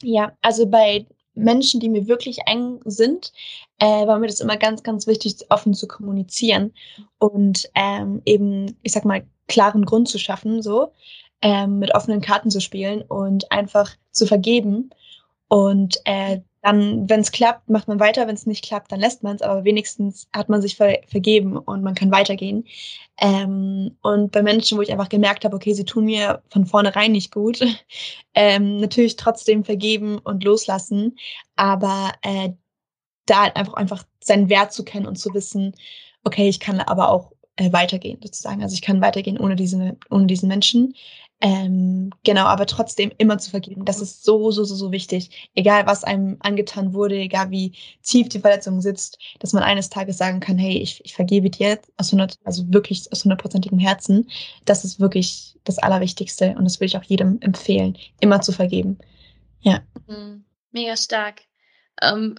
[0.02, 3.32] Ja, also bei Menschen, die mir wirklich eng sind,
[3.78, 6.72] äh, war mir das immer ganz, ganz wichtig, offen zu kommunizieren
[7.18, 10.92] und ähm, eben, ich sag mal, klaren Grund zu schaffen, so
[11.42, 14.90] ähm, mit offenen Karten zu spielen und einfach zu vergeben.
[15.48, 18.26] Und äh, dann, wenn es klappt, macht man weiter.
[18.28, 19.42] Wenn es nicht klappt, dann lässt man es.
[19.42, 22.64] Aber wenigstens hat man sich ver vergeben und man kann weitergehen.
[23.20, 27.12] Ähm, und bei Menschen, wo ich einfach gemerkt habe, okay, sie tun mir von vornherein
[27.12, 27.60] nicht gut,
[28.34, 31.16] ähm, natürlich trotzdem vergeben und loslassen.
[31.56, 32.50] Aber äh,
[33.26, 35.74] da halt einfach, einfach seinen Wert zu kennen und zu wissen,
[36.24, 38.62] okay, ich kann aber auch äh, weitergehen, sozusagen.
[38.62, 40.94] Also ich kann weitergehen ohne, diese, ohne diesen Menschen.
[41.44, 43.84] Ähm, genau, aber trotzdem immer zu vergeben.
[43.84, 45.50] Das ist so, so, so, so wichtig.
[45.56, 47.72] Egal, was einem angetan wurde, egal wie
[48.04, 51.80] tief die Verletzung sitzt, dass man eines Tages sagen kann, hey, ich, ich vergebe dir
[51.96, 54.30] aus 100, also wirklich aus hundertprozentigem Herzen.
[54.66, 58.98] Das ist wirklich das Allerwichtigste und das will ich auch jedem empfehlen, immer zu vergeben.
[59.62, 59.80] Ja.
[60.06, 60.44] Mhm.
[60.70, 61.42] Mega stark.
[62.00, 62.36] Ähm,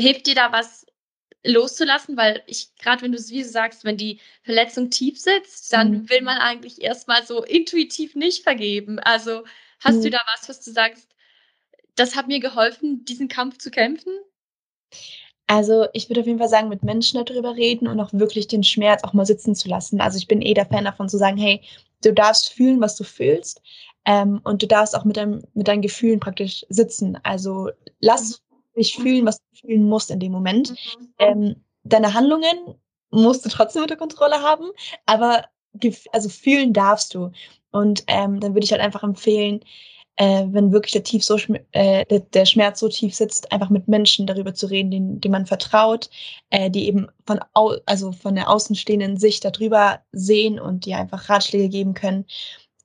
[0.00, 0.86] hilft dir da was
[1.46, 5.90] loszulassen, weil ich, gerade wenn du es wie sagst, wenn die Verletzung tief sitzt, dann
[5.90, 6.10] mhm.
[6.10, 8.98] will man eigentlich erstmal so intuitiv nicht vergeben.
[8.98, 9.44] Also
[9.80, 10.02] hast mhm.
[10.02, 11.08] du da was, was du sagst,
[11.94, 14.12] das hat mir geholfen, diesen Kampf zu kämpfen?
[15.46, 18.64] Also ich würde auf jeden Fall sagen, mit Menschen darüber reden und auch wirklich den
[18.64, 20.00] Schmerz auch mal sitzen zu lassen.
[20.00, 21.62] Also ich bin eh der Fan davon zu sagen, hey,
[22.02, 23.62] du darfst fühlen, was du fühlst
[24.04, 27.18] ähm, und du darfst auch mit, deinem, mit deinen Gefühlen praktisch sitzen.
[27.22, 28.42] Also lass
[28.76, 30.70] dich fühlen, was du fühlen musst in dem Moment.
[30.70, 31.08] Mhm.
[31.18, 32.76] Ähm, deine Handlungen
[33.10, 34.64] musst du trotzdem unter Kontrolle haben,
[35.06, 35.44] aber
[36.12, 37.30] also fühlen darfst du.
[37.70, 39.60] Und ähm, dann würde ich halt einfach empfehlen,
[40.16, 41.36] äh, wenn wirklich der, tief so,
[41.72, 45.32] äh, der, der, Schmerz so tief sitzt, einfach mit Menschen darüber zu reden, denen, denen
[45.32, 46.08] man vertraut,
[46.50, 51.28] äh, die eben von, au also von der außenstehenden Sicht darüber sehen und dir einfach
[51.28, 52.24] Ratschläge geben können.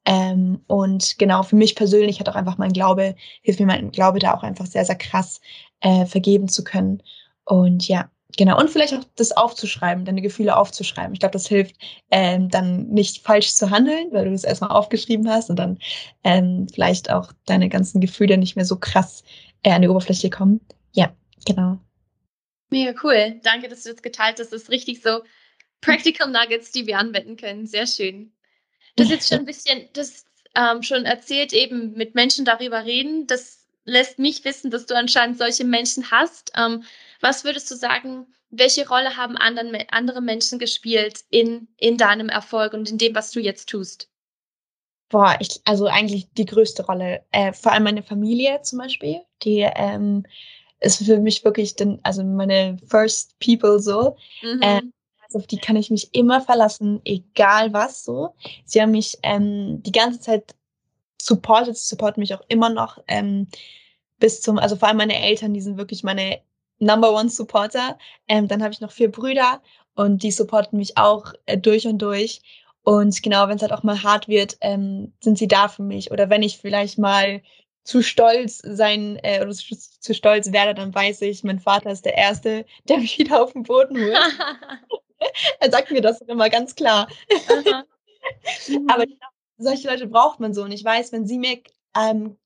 [0.06, 4.20] Ähm, und genau, für mich persönlich hat auch einfach mein Glaube, hilft mir mein Glaube
[4.20, 5.40] da auch einfach sehr, sehr krass
[5.82, 7.04] äh, vergeben zu können.
[7.44, 8.60] Und ja, genau.
[8.60, 11.14] Und vielleicht auch das aufzuschreiben, deine Gefühle aufzuschreiben.
[11.14, 11.76] Ich glaube, das hilft,
[12.10, 15.80] ähm, dann nicht falsch zu handeln, weil du es erstmal aufgeschrieben hast und dann
[16.24, 19.24] ähm, vielleicht auch deine ganzen Gefühle nicht mehr so krass
[19.64, 20.62] äh, an die Oberfläche kommen.
[20.94, 21.14] Ja,
[21.46, 21.80] genau.
[22.70, 23.40] Mega cool.
[23.44, 24.54] Danke, dass du das geteilt hast.
[24.54, 25.22] Das ist richtig so
[25.82, 27.66] Practical Nuggets, die wir anwenden können.
[27.66, 28.32] Sehr schön.
[28.96, 33.28] Du hast jetzt schon ein bisschen das ähm, schon erzählt, eben mit Menschen darüber reden.
[33.28, 36.52] Das lässt mich wissen, dass du anscheinend solche Menschen hast.
[36.56, 36.84] Ähm,
[37.20, 42.74] was würdest du sagen, welche Rolle haben anderen, andere Menschen gespielt in, in deinem Erfolg
[42.74, 44.10] und in dem, was du jetzt tust?
[45.10, 47.26] Boah, ich, also eigentlich die größte Rolle.
[47.32, 50.26] Äh, vor allem meine Familie zum Beispiel, die ähm,
[50.80, 54.18] ist für mich wirklich, den, also meine First People so.
[54.42, 54.62] Mhm.
[54.62, 54.82] Äh,
[55.34, 58.36] auf die kann ich mich immer verlassen, egal was so.
[58.66, 60.56] Sie haben mich ähm, die ganze Zeit
[61.26, 63.48] supportet, supporten mich auch immer noch ähm,
[64.20, 66.42] bis zum, also vor allem meine Eltern, die sind wirklich meine
[66.80, 67.98] Number One Supporter.
[68.28, 69.62] Ähm, dann habe ich noch vier Brüder
[69.96, 72.42] und die supporten mich auch äh, durch und durch.
[72.84, 76.12] Und genau, wenn es halt auch mal hart wird, ähm, sind sie da für mich.
[76.12, 77.42] Oder wenn ich vielleicht mal
[77.84, 82.06] zu stolz sein äh, oder zu, zu, stolz werde, dann weiß ich, mein Vater ist
[82.06, 84.18] der Erste, der mich wieder auf den Boden holt.
[85.60, 87.08] er sagt mir das immer ganz klar.
[88.88, 89.18] Aber mhm.
[89.62, 90.64] Solche Leute braucht man so.
[90.64, 91.60] Und ich weiß, wenn sie mir
[91.98, 92.38] ähm,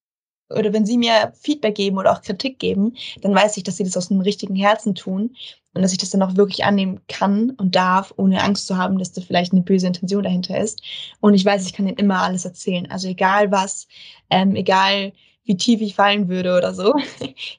[0.49, 3.83] oder wenn sie mir Feedback geben oder auch Kritik geben, dann weiß ich, dass sie
[3.83, 5.35] das aus einem richtigen Herzen tun
[5.73, 8.97] und dass ich das dann auch wirklich annehmen kann und darf, ohne Angst zu haben,
[8.99, 10.81] dass da vielleicht eine böse Intention dahinter ist.
[11.19, 12.89] Und ich weiß, ich kann ihnen immer alles erzählen.
[12.89, 13.87] Also egal was,
[14.29, 16.93] ähm, egal wie tief ich fallen würde oder so.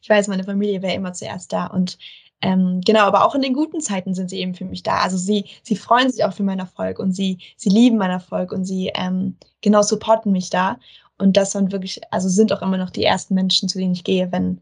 [0.02, 1.66] Ich weiß, meine Familie wäre immer zuerst da.
[1.66, 1.98] Und
[2.42, 4.98] ähm, genau, aber auch in den guten Zeiten sind sie eben für mich da.
[4.98, 8.52] Also sie, sie freuen sich auch für meinen Erfolg und sie, sie lieben meinen Erfolg
[8.52, 10.78] und sie ähm, genau supporten mich da.
[11.18, 14.04] Und das sind wirklich, also sind auch immer noch die ersten Menschen, zu denen ich
[14.04, 14.60] gehe, wenn,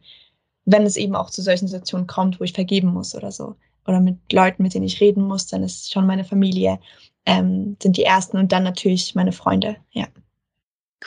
[0.64, 3.56] wenn es eben auch zu solchen Situationen kommt, wo ich vergeben muss oder so.
[3.86, 6.78] Oder mit Leuten, mit denen ich reden muss, dann ist schon meine Familie,
[7.26, 10.06] ähm, sind die ersten und dann natürlich meine Freunde, ja.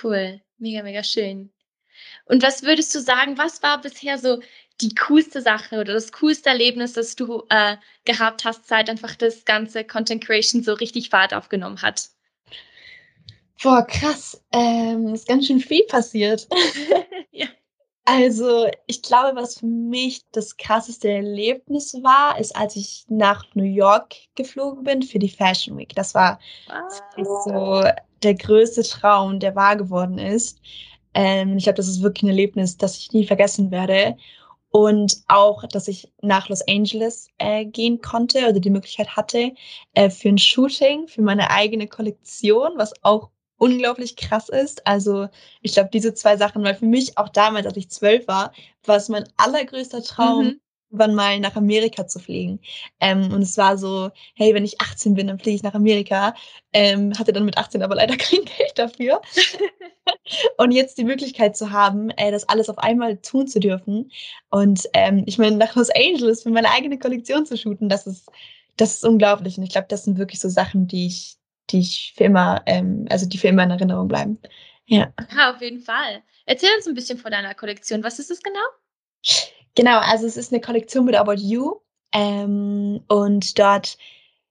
[0.03, 1.49] Cool, mega, mega schön.
[2.25, 4.39] Und was würdest du sagen, was war bisher so
[4.81, 9.45] die coolste Sache oder das coolste Erlebnis, das du äh, gehabt hast, seit einfach das
[9.45, 12.09] ganze Content Creation so richtig Fahrt aufgenommen hat?
[13.61, 14.41] Boah, krass.
[14.51, 16.47] Ähm, ist ganz schön viel passiert.
[17.31, 17.47] ja.
[18.05, 23.65] Also, ich glaube, was für mich das krasseste Erlebnis war, ist, als ich nach New
[23.65, 25.93] York geflogen bin für die Fashion Week.
[25.93, 26.39] Das war
[27.17, 27.43] wow.
[27.43, 27.91] so
[28.23, 30.61] der größte Traum, der wahr geworden ist.
[31.13, 34.15] Ähm, ich glaube, das ist wirklich ein Erlebnis, das ich nie vergessen werde.
[34.77, 39.53] Und auch, dass ich nach Los Angeles äh, gehen konnte oder die Möglichkeit hatte
[39.95, 44.85] äh, für ein Shooting, für meine eigene Kollektion, was auch unglaublich krass ist.
[44.85, 45.29] Also
[45.63, 48.51] ich glaube, diese zwei Sachen, weil für mich auch damals, als ich zwölf war,
[48.85, 50.61] war es mein allergrößter Traum, mhm.
[50.91, 52.59] irgendwann mal nach Amerika zu fliegen.
[52.99, 56.35] Ähm, und es war so, hey, wenn ich 18 bin, dann fliege ich nach Amerika.
[56.71, 59.23] Ähm, hatte dann mit 18 aber leider kein Geld dafür.
[60.57, 64.11] und jetzt die Möglichkeit zu haben, äh, das alles auf einmal tun zu dürfen.
[64.49, 68.29] Und ähm, ich meine, nach Los Angeles für meine eigene Kollektion zu shooten, das ist,
[68.77, 69.57] das ist unglaublich.
[69.57, 71.37] Und ich glaube, das sind wirklich so Sachen, die ich,
[71.69, 74.39] die ich für immer, ähm, also die für immer in Erinnerung bleiben.
[74.85, 75.11] Ja.
[75.35, 76.23] ja, auf jeden Fall.
[76.45, 78.03] Erzähl uns ein bisschen von deiner Kollektion.
[78.03, 78.59] Was ist es genau?
[79.75, 81.81] Genau, also es ist eine Kollektion mit About You.
[82.13, 83.97] Ähm, und dort,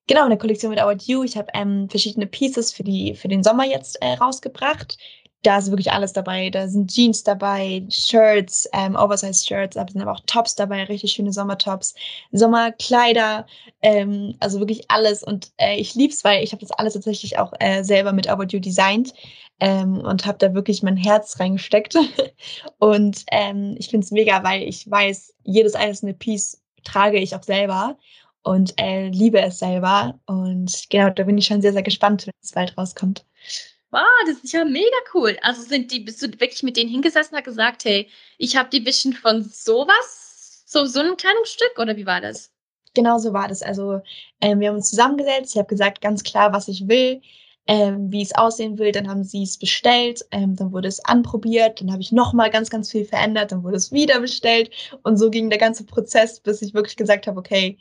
[0.07, 1.25] genau, eine Kollektion mit About You.
[1.25, 4.99] Ich habe ähm, verschiedene Pieces für, die, für den Sommer jetzt äh, rausgebracht
[5.47, 6.51] da ist wirklich alles dabei.
[6.51, 11.13] Da sind Jeans dabei, Shirts, ähm, Oversized Shirts, aber sind aber auch Tops dabei, richtig
[11.13, 11.95] schöne Sommertops,
[12.33, 13.47] Sommerkleider,
[13.81, 15.23] ähm, also wirklich alles.
[15.23, 18.47] Und äh, ich lieb's, weil ich habe das alles tatsächlich auch äh, selber mit About
[18.51, 19.15] You designt
[19.61, 21.97] ähm, und habe da wirklich mein Herz reingesteckt.
[22.79, 27.97] und ähm, ich find's mega, weil ich weiß, jedes einzelne Piece trage ich auch selber
[28.43, 30.19] und äh, liebe es selber.
[30.27, 33.25] Und genau, da bin ich schon sehr, sehr gespannt, wenn es bald rauskommt
[33.91, 35.37] wow, das ist ja mega cool.
[35.43, 38.69] Also sind die, bist du wirklich mit denen hingesessen und hast gesagt, hey, ich habe
[38.71, 42.51] die Vision von sowas, so, so einem Kleidungsstück oder wie war das?
[42.95, 43.63] Genau so war das.
[43.63, 44.01] Also
[44.41, 47.21] ähm, wir haben uns zusammengesetzt, ich habe gesagt ganz klar, was ich will,
[47.67, 48.93] ähm, wie es aussehen will.
[48.93, 52.71] Dann haben sie es bestellt, ähm, dann wurde es anprobiert, dann habe ich nochmal ganz,
[52.71, 54.71] ganz viel verändert, dann wurde es wieder bestellt
[55.03, 57.79] und so ging der ganze Prozess, bis ich wirklich gesagt habe, okay,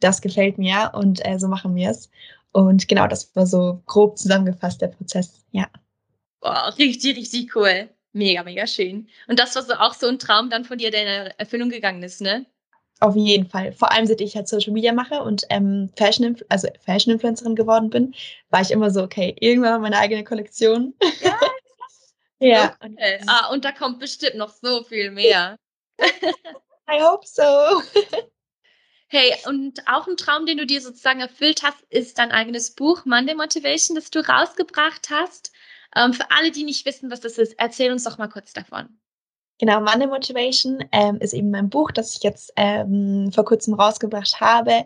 [0.00, 2.10] das gefällt mir und äh, so machen wir es.
[2.54, 5.66] Und genau, das war so grob zusammengefasst der Prozess, ja.
[6.40, 7.88] Boah, richtig, richtig cool.
[8.12, 9.08] Mega, mega schön.
[9.26, 12.04] Und das war so auch so ein Traum dann von dir, der in Erfüllung gegangen
[12.04, 12.46] ist, ne?
[13.00, 13.72] Auf jeden Fall.
[13.72, 17.90] Vor allem, seit ich halt Social Media mache und ähm, Fashion, also Fashion Influencerin geworden
[17.90, 18.14] bin,
[18.50, 20.94] war ich immer so, okay, irgendwann meine eigene Kollektion.
[21.20, 21.40] Ja.
[22.38, 22.76] ja.
[22.80, 23.20] Okay.
[23.26, 25.56] Ah, und da kommt bestimmt noch so viel mehr.
[25.98, 27.42] I hope so.
[29.16, 33.04] Hey, und auch ein Traum, den du dir sozusagen erfüllt hast, ist dein eigenes Buch
[33.04, 35.52] Monday Motivation, das du rausgebracht hast.
[35.94, 38.88] Ähm, für alle, die nicht wissen, was das ist, erzähl uns doch mal kurz davon.
[39.60, 44.40] Genau, Monday Motivation ähm, ist eben mein Buch, das ich jetzt ähm, vor kurzem rausgebracht
[44.40, 44.84] habe.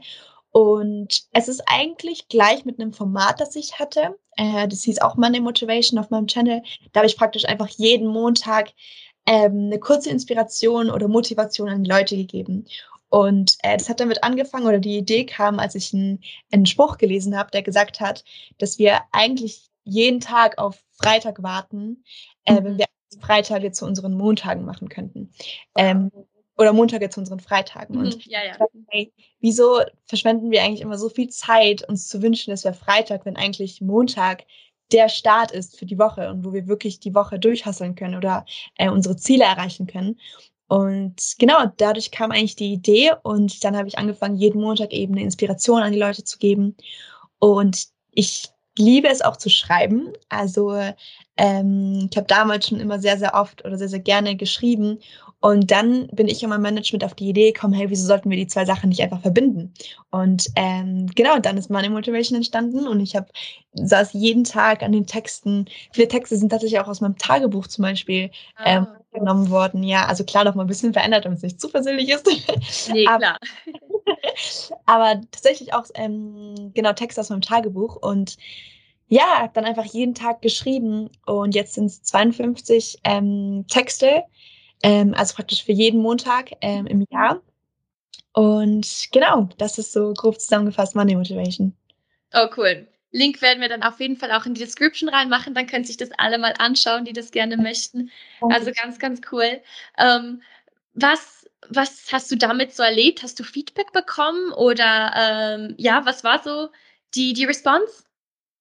[0.51, 4.15] Und es ist eigentlich gleich mit einem Format, das ich hatte.
[4.37, 6.61] Äh, das hieß auch Monday Motivation auf meinem Channel.
[6.93, 8.75] Da habe ich praktisch einfach jeden Montag
[9.25, 12.67] ähm, eine kurze Inspiration oder Motivation an die Leute gegeben.
[13.09, 16.21] Und äh, das hat damit angefangen, oder die Idee kam, als ich einen,
[16.53, 18.25] einen Spruch gelesen habe, der gesagt hat,
[18.59, 22.05] dass wir eigentlich jeden Tag auf Freitag warten,
[22.45, 22.65] äh, mhm.
[22.65, 22.87] wenn wir
[23.21, 25.33] Freitage zu unseren Montagen machen könnten.
[25.77, 26.11] Ähm,
[26.59, 27.97] oder Montage zu unseren Freitagen.
[27.97, 28.59] Mhm, und ja, ja.
[28.59, 32.75] Dachte, hey, wieso verschwenden wir eigentlich immer so viel Zeit, uns zu wünschen, es wäre
[32.75, 34.45] Freitag, wenn eigentlich Montag
[34.93, 38.45] der Start ist für die Woche und wo wir wirklich die Woche durchhasseln können oder
[38.77, 40.19] äh, unsere Ziele erreichen können.
[40.69, 45.15] Und genau, dadurch kam eigentlich die Idee und dann habe ich angefangen, jeden Montag eben
[45.15, 46.77] eine Inspiration an die Leute zu geben.
[47.39, 50.13] Und ich liebe es auch zu schreiben.
[50.29, 50.75] Also
[51.37, 54.99] ähm, ich habe damals schon immer sehr, sehr oft oder sehr, sehr gerne geschrieben
[55.41, 58.37] und dann bin ich in meinem Management auf die Idee gekommen, hey, wieso sollten wir
[58.37, 59.73] die zwei Sachen nicht einfach verbinden?
[60.11, 63.29] Und ähm, genau, dann ist Money Motivation entstanden und ich habe
[63.75, 65.67] saß jeden Tag an den Texten.
[65.93, 68.31] Viele Texte sind tatsächlich auch aus meinem Tagebuch zum Beispiel
[68.65, 69.01] ähm, ah.
[69.13, 69.85] genommen worden.
[69.85, 72.27] Ja, also klar noch mal ein bisschen verändert, damit es nicht zu persönlich ist.
[72.93, 73.39] Nee, aber, klar.
[74.87, 78.37] aber tatsächlich auch ähm, genau Texte aus meinem Tagebuch und
[79.09, 84.25] ja, dann einfach jeden Tag geschrieben und jetzt sind es 52 ähm, Texte,
[84.83, 87.41] ähm, also praktisch für jeden Montag ähm, im Jahr.
[88.33, 91.75] Und genau, das ist so grob zusammengefasst Money Motivation.
[92.33, 92.87] Oh, cool.
[93.11, 95.55] Link werden wir dann auf jeden Fall auch in die Description reinmachen.
[95.55, 98.11] Dann können sich das alle mal anschauen, die das gerne möchten.
[98.41, 99.61] Also ganz, ganz cool.
[99.97, 100.43] Ähm,
[100.93, 103.23] was, was hast du damit so erlebt?
[103.23, 106.69] Hast du Feedback bekommen oder ähm, ja, was war so
[107.15, 108.05] die, die Response?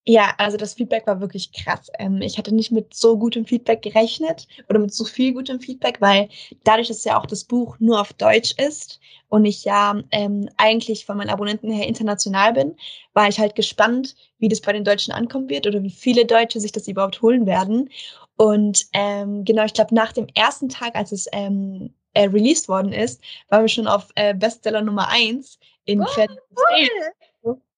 [0.10, 1.92] Ja, also das Feedback war wirklich krass.
[2.00, 6.00] Ähm, ich hatte nicht mit so gutem Feedback gerechnet oder mit so viel gutem Feedback,
[6.00, 6.30] weil
[6.64, 11.06] dadurch, dass ja auch das Buch nur auf Deutsch ist und ich ja ähm, eigentlich
[11.06, 12.78] von meinen Abonnenten her international bin,
[13.14, 16.62] war ich halt gespannt, wie das bei den Deutschen ankommen wird oder wie viele Deutsche
[16.62, 17.90] sich das überhaupt holen werden.
[18.38, 22.94] Und ähm, genau, ich glaube, nach dem ersten Tag, als es ähm, äh, released worden
[22.94, 26.06] ist, waren wir schon auf äh, Bestseller Nummer eins in oh,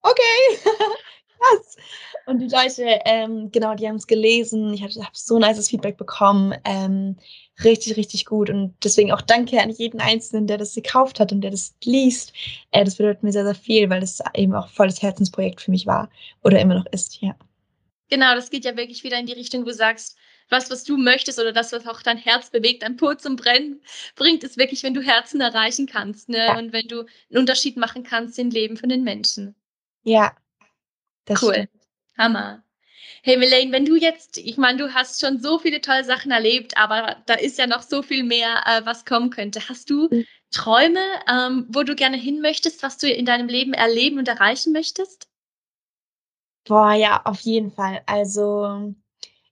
[0.01, 0.59] Okay.
[1.39, 1.75] krass.
[2.25, 4.73] Und die Leute, ähm, genau, die haben es gelesen.
[4.73, 6.53] Ich habe so nices Feedback bekommen.
[6.63, 7.17] Ähm,
[7.63, 8.49] richtig, richtig gut.
[8.49, 12.33] Und deswegen auch danke an jeden Einzelnen, der das gekauft hat und der das liest.
[12.71, 15.87] Äh, das bedeutet mir sehr, sehr viel, weil das eben auch volles Herzensprojekt für mich
[15.87, 16.09] war
[16.43, 17.35] oder immer noch ist, ja.
[18.09, 20.17] Genau, das geht ja wirklich wieder in die Richtung, wo du sagst,
[20.49, 23.81] was, was du möchtest oder das, was auch dein Herz bewegt, dein Puls zum Brennen
[24.15, 26.37] bringt, ist wirklich, wenn du Herzen erreichen kannst ne?
[26.37, 26.57] Ja.
[26.57, 29.55] und wenn du einen Unterschied machen kannst im Leben von den Menschen.
[30.03, 30.33] Ja,
[31.29, 31.53] das cool.
[31.53, 31.69] Stimmt.
[32.17, 32.63] Hammer.
[33.21, 36.77] Hey Melaine, wenn du jetzt, ich meine, du hast schon so viele tolle Sachen erlebt,
[36.77, 39.67] aber da ist ja noch so viel mehr, äh, was kommen könnte.
[39.67, 40.25] Hast du mhm.
[40.51, 44.73] Träume, ähm, wo du gerne hin möchtest, was du in deinem Leben erleben und erreichen
[44.73, 45.27] möchtest?
[46.65, 48.01] Boah, ja, auf jeden Fall.
[48.05, 48.93] Also,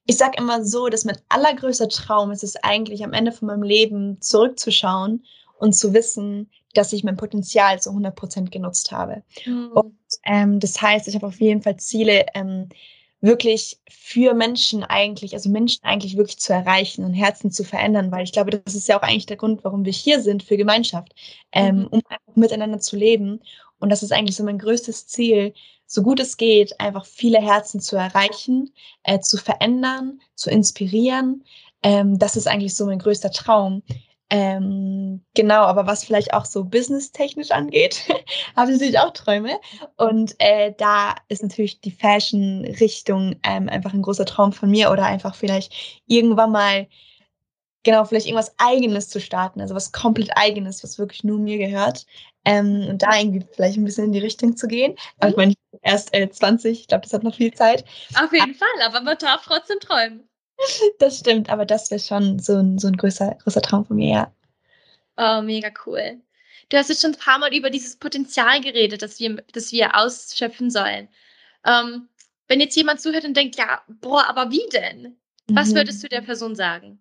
[0.06, 3.62] ich sag immer so, dass mein allergrößter Traum ist es eigentlich, am Ende von meinem
[3.62, 5.24] Leben zurückzuschauen
[5.58, 9.22] und zu wissen, dass ich mein Potenzial zu 100 Prozent genutzt habe.
[9.44, 9.72] Mhm.
[9.72, 12.68] Und ähm, das heißt, ich habe auf jeden Fall Ziele, ähm,
[13.20, 18.22] wirklich für Menschen eigentlich, also Menschen eigentlich wirklich zu erreichen und Herzen zu verändern, weil
[18.22, 21.14] ich glaube, das ist ja auch eigentlich der Grund, warum wir hier sind, für Gemeinschaft,
[21.52, 21.86] ähm, mhm.
[21.88, 23.40] um einfach miteinander zu leben.
[23.80, 25.52] Und das ist eigentlich so mein größtes Ziel,
[25.86, 28.70] so gut es geht, einfach viele Herzen zu erreichen,
[29.02, 31.44] äh, zu verändern, zu inspirieren.
[31.82, 33.82] Ähm, das ist eigentlich so mein größter Traum.
[34.30, 38.04] Ähm, genau, aber was vielleicht auch so businesstechnisch angeht,
[38.56, 39.58] habe ich natürlich auch Träume.
[39.96, 45.06] Und äh, da ist natürlich die Fashion-Richtung ähm, einfach ein großer Traum von mir oder
[45.06, 46.88] einfach vielleicht irgendwann mal,
[47.84, 52.04] genau, vielleicht irgendwas Eigenes zu starten, also was komplett Eigenes, was wirklich nur mir gehört.
[52.44, 54.94] Ähm, und da irgendwie vielleicht ein bisschen in die Richtung zu gehen.
[55.18, 57.84] Aber ich meine, erst äh, 20, ich glaube, das hat noch viel Zeit.
[58.14, 60.28] Auf jeden aber, Fall, aber man darf trotzdem träumen.
[60.98, 64.08] Das stimmt, aber das wäre schon so ein, so ein größer, größer Traum von mir,
[64.08, 64.32] ja.
[65.16, 66.20] Oh, mega cool.
[66.68, 69.96] Du hast jetzt schon ein paar Mal über dieses Potenzial geredet, das wir, das wir
[69.96, 71.08] ausschöpfen sollen.
[71.64, 72.08] Ähm,
[72.46, 75.16] wenn jetzt jemand zuhört und denkt, ja, boah, aber wie denn?
[75.48, 75.76] Was mhm.
[75.76, 76.98] würdest du der Person sagen?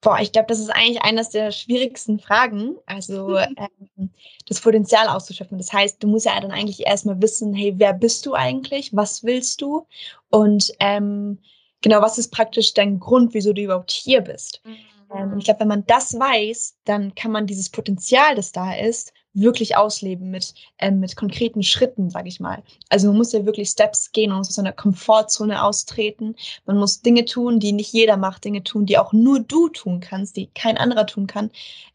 [0.00, 3.36] Boah, ich glaube, das ist eigentlich eines der schwierigsten Fragen, also
[3.96, 4.10] ähm,
[4.46, 5.58] das Potenzial auszuschöpfen.
[5.58, 8.94] Das heißt, du musst ja dann eigentlich erstmal wissen, hey, wer bist du eigentlich?
[8.94, 9.86] Was willst du?
[10.30, 11.38] Und ähm,
[11.82, 14.60] genau, was ist praktisch dein Grund, wieso du überhaupt hier bist?
[14.64, 14.76] Mhm.
[15.14, 18.74] Ähm, und ich glaube, wenn man das weiß, dann kann man dieses Potenzial, das da
[18.74, 22.62] ist, wirklich ausleben mit, ähm, mit konkreten Schritten, sage ich mal.
[22.88, 26.34] Also man muss ja wirklich Steps gehen und aus seiner Komfortzone austreten.
[26.66, 30.00] Man muss Dinge tun, die nicht jeder macht, Dinge tun, die auch nur du tun
[30.00, 31.50] kannst, die kein anderer tun kann,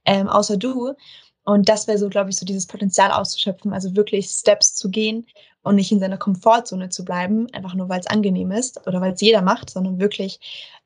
[0.06, 0.94] ähm, außer du.
[1.44, 5.26] Und das wäre so, glaube ich, so dieses Potenzial auszuschöpfen, also wirklich Steps zu gehen
[5.64, 9.14] und nicht in seiner Komfortzone zu bleiben, einfach nur weil es angenehm ist oder weil
[9.14, 10.40] es jeder macht, sondern wirklich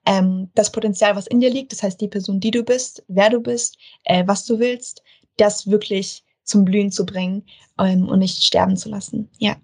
[0.05, 3.29] ähm, das Potenzial, was in dir liegt, das heißt die Person, die du bist, wer
[3.29, 5.03] du bist, äh, was du willst,
[5.37, 7.45] das wirklich zum Blühen zu bringen
[7.79, 9.29] ähm, und nicht sterben zu lassen.
[9.37, 9.57] Ja.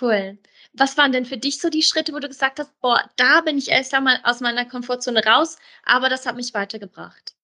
[0.00, 0.38] Cool.
[0.74, 3.56] Was waren denn für dich so die Schritte, wo du gesagt hast, boah, da bin
[3.56, 7.34] ich erst einmal aus meiner Komfortzone raus, aber das hat mich weitergebracht?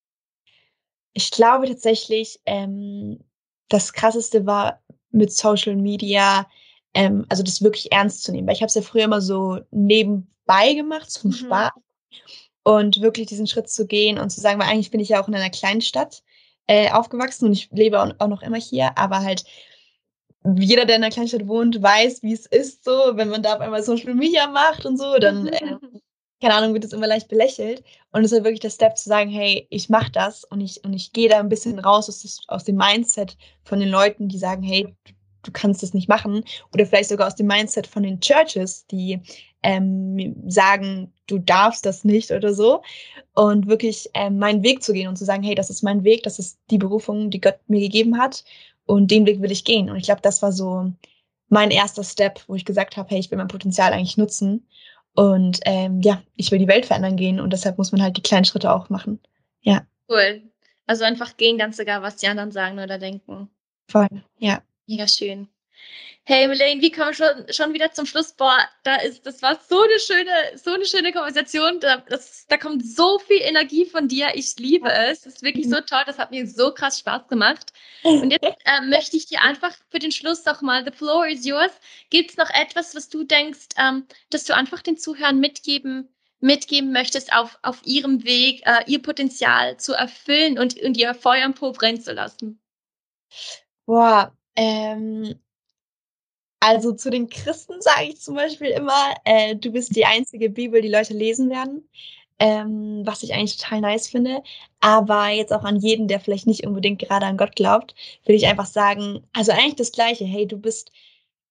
[1.12, 3.20] Ich glaube tatsächlich, ähm,
[3.68, 6.46] das Krasseste war mit Social Media,
[6.94, 8.46] ähm, also das wirklich ernst zu nehmen.
[8.46, 11.34] Weil ich habe es ja früher immer so nebenbei gemacht, zum mhm.
[11.34, 11.70] Spaß.
[12.62, 15.28] Und wirklich diesen Schritt zu gehen und zu sagen, weil eigentlich bin ich ja auch
[15.28, 16.22] in einer kleinen Stadt
[16.66, 19.44] äh, aufgewachsen und ich lebe auch, noch immer hier, aber halt
[20.56, 23.60] jeder, der in einer Kleinstadt wohnt, weiß, wie es ist, so, wenn man da auf
[23.60, 25.76] einmal Social Media macht und so, dann, äh,
[26.40, 27.82] keine Ahnung, wird es immer leicht belächelt.
[28.12, 30.82] Und es ist halt wirklich der Step zu sagen, hey, ich mache das und ich,
[30.84, 34.28] und ich gehe da ein bisschen raus aus, das, aus dem Mindset von den Leuten,
[34.28, 34.94] die sagen, hey,
[35.42, 36.44] du kannst das nicht machen.
[36.72, 39.20] Oder vielleicht sogar aus dem Mindset von den Churches, die
[39.62, 42.82] ähm, sagen, du darfst das nicht oder so.
[43.34, 46.22] Und wirklich ähm, meinen Weg zu gehen und zu sagen, hey, das ist mein Weg,
[46.22, 48.44] das ist die Berufung, die Gott mir gegeben hat.
[48.86, 49.90] Und den Weg will ich gehen.
[49.90, 50.92] Und ich glaube, das war so
[51.48, 54.66] mein erster Step, wo ich gesagt habe, hey, ich will mein Potenzial eigentlich nutzen.
[55.14, 57.40] Und ähm, ja, ich will die Welt verändern gehen.
[57.40, 59.20] Und deshalb muss man halt die kleinen Schritte auch machen.
[59.60, 59.86] Ja.
[60.08, 60.42] Cool.
[60.86, 63.48] Also einfach gehen, ganz egal, was die anderen sagen oder denken.
[63.88, 64.62] Voll, ja.
[64.86, 65.48] Mega schön.
[66.24, 68.32] Hey Melaine, wie kommen wir schon, schon wieder zum Schluss?
[68.32, 71.80] Boah, da ist, das war so eine schöne, so eine schöne Konversation.
[71.80, 74.28] Da, das, da kommt so viel Energie von dir.
[74.34, 75.22] Ich liebe es.
[75.22, 76.02] Das ist wirklich so toll.
[76.06, 77.72] Das hat mir so krass Spaß gemacht.
[78.02, 81.44] Und jetzt äh, möchte ich dir einfach für den Schluss noch mal, the floor is
[81.44, 81.72] yours.
[82.10, 86.92] Gibt es noch etwas, was du denkst, ähm, dass du einfach den Zuhörern mitgeben, mitgeben
[86.92, 91.54] möchtest auf, auf ihrem Weg, äh, ihr Potenzial zu erfüllen und, und ihr Feuer im
[91.54, 92.60] Po brennen zu lassen?
[93.86, 95.40] Boah, ähm,
[96.60, 100.82] also zu den Christen sage ich zum Beispiel immer, äh, du bist die einzige Bibel,
[100.82, 101.88] die Leute lesen werden,
[102.38, 104.42] ähm, was ich eigentlich total nice finde.
[104.80, 107.94] Aber jetzt auch an jeden, der vielleicht nicht unbedingt gerade an Gott glaubt,
[108.26, 110.24] will ich einfach sagen, also eigentlich das Gleiche.
[110.24, 110.92] Hey, du bist,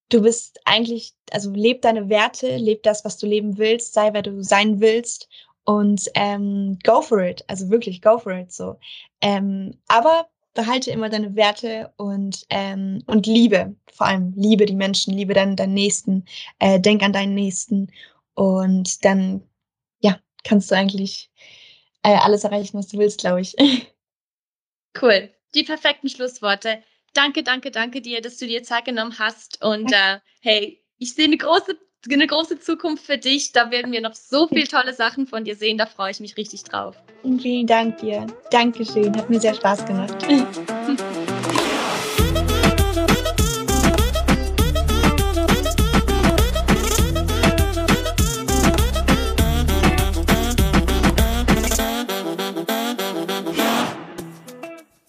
[0.10, 4.22] du bist eigentlich, also leb deine Werte, leb das, was du leben willst, sei wer
[4.22, 5.28] du sein willst
[5.66, 7.44] und ähm, go for it.
[7.48, 8.78] Also wirklich go for it so.
[9.22, 15.14] Ähm, aber behalte immer deine Werte und, ähm, und liebe, vor allem liebe die Menschen,
[15.14, 16.26] liebe dann deinen Nächsten,
[16.60, 17.92] äh, denk an deinen Nächsten
[18.34, 19.44] und dann,
[20.00, 21.30] ja, kannst du eigentlich
[22.04, 23.56] äh, alles erreichen, was du willst, glaube ich.
[25.00, 25.30] Cool.
[25.54, 26.84] Die perfekten Schlussworte.
[27.14, 31.26] Danke, danke, danke dir, dass du dir Zeit genommen hast und äh, hey, ich sehe
[31.26, 31.78] eine große
[32.08, 33.52] eine große Zukunft für dich.
[33.52, 35.78] Da werden wir noch so viele tolle Sachen von dir sehen.
[35.78, 36.96] Da freue ich mich richtig drauf.
[37.24, 38.26] vielen Dank dir.
[38.52, 39.16] Dankeschön.
[39.18, 40.16] Hat mir sehr Spaß gemacht.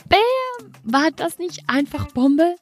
[0.08, 0.72] Bam!
[0.82, 2.56] War das nicht einfach Bombe?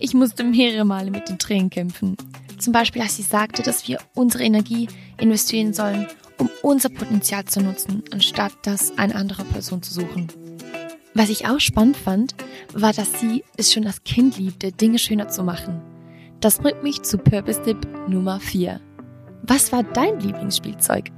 [0.00, 2.16] Ich musste mehrere Male mit den Tränen kämpfen.
[2.60, 4.86] Zum Beispiel, als sie sagte, dass wir unsere Energie
[5.18, 6.06] investieren sollen,
[6.36, 10.28] um unser Potenzial zu nutzen, anstatt das eine andere Person zu suchen.
[11.14, 12.34] Was ich auch spannend fand,
[12.74, 15.80] war, dass sie es schon als Kind liebte, Dinge schöner zu machen.
[16.40, 18.78] Das bringt mich zu Purpose Tip Nummer 4.
[19.42, 21.10] Was war dein Lieblingsspielzeug?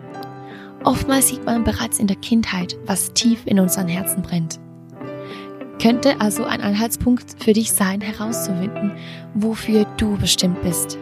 [0.84, 4.61] Oftmals sieht man bereits in der Kindheit, was tief in unseren Herzen brennt.
[5.80, 8.93] Könnte also ein Anhaltspunkt für dich sein, herauszufinden,
[9.34, 10.99] wofür du bestimmt bist.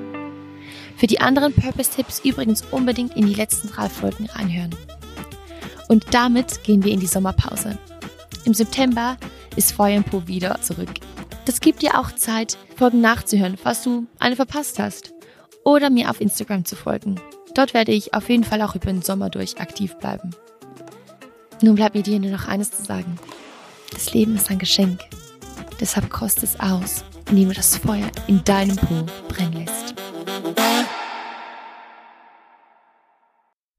[1.01, 4.76] Für die anderen Purpose-Tipps übrigens unbedingt in die letzten drei Folgen reinhören.
[5.88, 7.78] Und damit gehen wir in die Sommerpause.
[8.44, 9.16] Im September
[9.57, 10.90] ist Feuer im Po wieder zurück.
[11.46, 15.14] Das gibt dir auch Zeit, Folgen nachzuhören, falls du eine verpasst hast.
[15.64, 17.18] Oder mir auf Instagram zu folgen.
[17.55, 20.32] Dort werde ich auf jeden Fall auch über den Sommer durch aktiv bleiben.
[21.62, 23.18] Nun bleibt mir dir nur noch eines zu sagen.
[23.90, 25.01] Das Leben ist ein Geschenk.
[25.80, 29.95] Deshalb kostet es aus, indem du das Feuer in deinem Po brennen lässt.